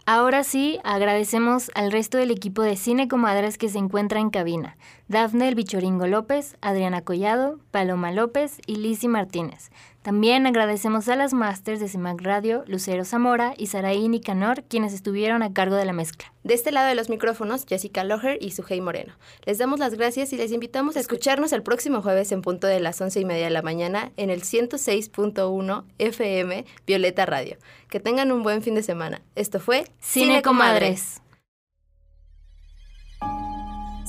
Ahora 0.06 0.44
sí, 0.44 0.80
agradecemos 0.84 1.70
al 1.76 1.92
resto 1.92 2.18
del 2.18 2.32
equipo 2.32 2.64
de 2.64 2.76
Cine 2.76 3.08
Comadres 3.08 3.58
que 3.58 3.70
se 3.70 3.78
encuentra 3.78 4.20
en 4.20 4.30
cabina. 4.30 4.78
Dafne 5.08 5.48
El 5.48 5.56
Bichoringo 5.56 6.08
López, 6.08 6.58
Adriana 6.62 7.02
Collado, 7.02 7.60
Paloma 7.72 8.12
López 8.12 8.60
y 8.66 8.78
Lizzy 8.78 9.08
Martínez. 9.08 9.70
También 10.02 10.48
agradecemos 10.48 11.08
a 11.10 11.16
las 11.16 11.32
masters 11.32 11.80
de 11.80 11.88
CIMAC 11.88 12.22
Radio, 12.22 12.64
Lucero 12.66 13.06
Zamora 13.06 13.54
y 13.56 13.68
Saraí 13.68 14.10
Nicanor, 14.10 14.64
quienes 14.64 14.94
estuvieron 14.94 15.44
a 15.44 15.54
cargo 15.54 15.76
de 15.76 15.86
la 15.86 15.94
mezcla. 15.94 16.34
De 16.44 16.56
este 16.56 16.72
lado 16.72 16.88
de 16.88 16.96
los 16.96 17.10
micrófonos, 17.10 17.66
Jessica 17.68 18.04
Loher 18.04 18.40
y 18.42 18.50
Sujei 18.50 18.82
Moreno. 18.82 19.14
Les 19.46 19.60
damos 19.60 19.80
las 19.80 19.94
gracias 19.94 20.34
y 20.34 20.38
les 20.38 20.52
invitamos 20.52 20.98
a 20.98 21.02
escucharnos 21.02 21.54
el 21.54 21.62
próximo 21.62 22.02
jueves 22.02 22.32
en 22.32 22.42
punto 22.42 22.66
de 22.66 22.80
las 22.80 23.00
once 23.00 23.20
y 23.20 23.26
media 23.26 23.46
de 23.46 23.52
la 23.52 23.62
mañana 23.62 24.12
en 24.18 24.32
el 24.32 24.42
106.1 24.42 25.84
FM 26.00 26.66
Violeta 26.88 27.28
Radio. 27.28 27.58
Que 27.88 28.00
tengan 28.00 28.32
un 28.32 28.42
buen 28.42 28.64
fin 28.64 28.74
de 28.74 28.82
semana. 28.82 29.22
Esto 29.36 29.60
fue 29.60 29.86
Cine 30.00 30.42
Comadres. 30.42 31.22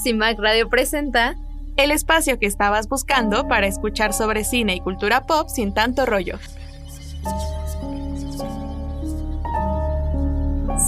CIMAC 0.02 0.38
Radio 0.38 0.70
presenta 0.70 1.37
El 1.83 1.90
espacio 1.90 2.38
que 2.38 2.47
estabas 2.47 2.88
buscando 2.88 3.49
para 3.49 3.66
escuchar 3.66 4.12
sobre 4.12 4.45
cine 4.45 4.77
y 4.77 4.81
cultura 4.81 5.23
pop 5.23 5.49
sin 5.49 5.75
tanto 5.75 6.07
rollo. 6.07 6.38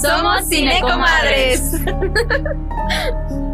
Somos 0.01 0.49
Cinecomadres. 0.49 1.81